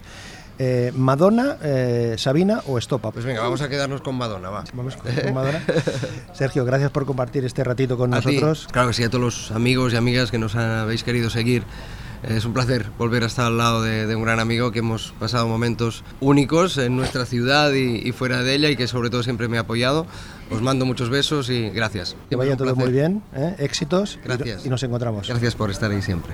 Eh, 0.60 0.94
Madonna, 0.96 1.58
eh, 1.64 2.16
Sabina 2.18 2.62
o 2.68 2.78
Estopa. 2.78 3.12
Pues 3.12 3.26
venga, 3.26 3.42
vamos 3.42 3.62
a 3.62 3.68
quedarnos 3.68 4.02
con 4.02 4.16
Madonna, 4.16 4.50
va. 4.50 4.64
Vamos 4.74 4.96
con 4.96 5.12
con 5.14 5.34
Madonna. 5.34 5.62
Sergio, 6.34 6.64
gracias 6.64 6.92
por 6.92 7.06
compartir 7.06 7.44
este 7.44 7.64
ratito 7.64 7.98
con 7.98 8.14
A 8.14 8.18
nosotros. 8.18 8.68
Claro 8.72 8.90
que 8.90 8.94
sí, 8.94 9.04
a 9.04 9.10
todos 9.10 9.24
los 9.24 9.52
amigos 9.52 9.92
y 9.94 9.98
amigas 9.98 10.23
que 10.32 10.38
nos 10.38 10.56
habéis 10.56 11.04
querido 11.04 11.30
seguir. 11.30 11.64
Es 12.24 12.46
un 12.46 12.54
placer 12.54 12.86
volver 12.98 13.24
a 13.24 13.26
estar 13.26 13.48
al 13.48 13.58
lado 13.58 13.82
de, 13.82 14.08
de 14.08 14.16
un 14.16 14.24
gran 14.24 14.40
amigo 14.40 14.72
que 14.72 14.80
hemos 14.80 15.14
pasado 15.20 15.46
momentos 15.48 16.06
únicos 16.22 16.78
en 16.78 16.96
nuestra 16.96 17.26
ciudad 17.26 17.74
y, 17.74 17.96
y 18.08 18.12
fuera 18.14 18.44
de 18.44 18.56
ella 18.56 18.70
y 18.70 18.78
que 18.78 18.88
sobre 18.88 19.10
todo 19.10 19.24
siempre 19.24 19.50
me 19.50 19.58
ha 19.58 19.62
apoyado. 19.62 20.06
Os 20.50 20.62
mando 20.62 20.86
muchos 20.86 21.10
besos 21.10 21.50
y 21.50 21.70
gracias. 21.70 22.16
Que 22.30 22.38
vaya 22.38 22.56
todo 22.56 22.76
muy 22.78 22.92
bien, 22.94 23.22
¿eh? 23.36 23.56
éxitos 23.60 24.20
y- 24.24 24.26
Gracias. 24.28 24.66
y 24.66 24.70
nos 24.70 24.82
encontramos. 24.84 25.28
Gracias 25.28 25.56
por 25.56 25.70
estar 25.70 25.92
ahí 25.92 26.02
siempre. 26.02 26.34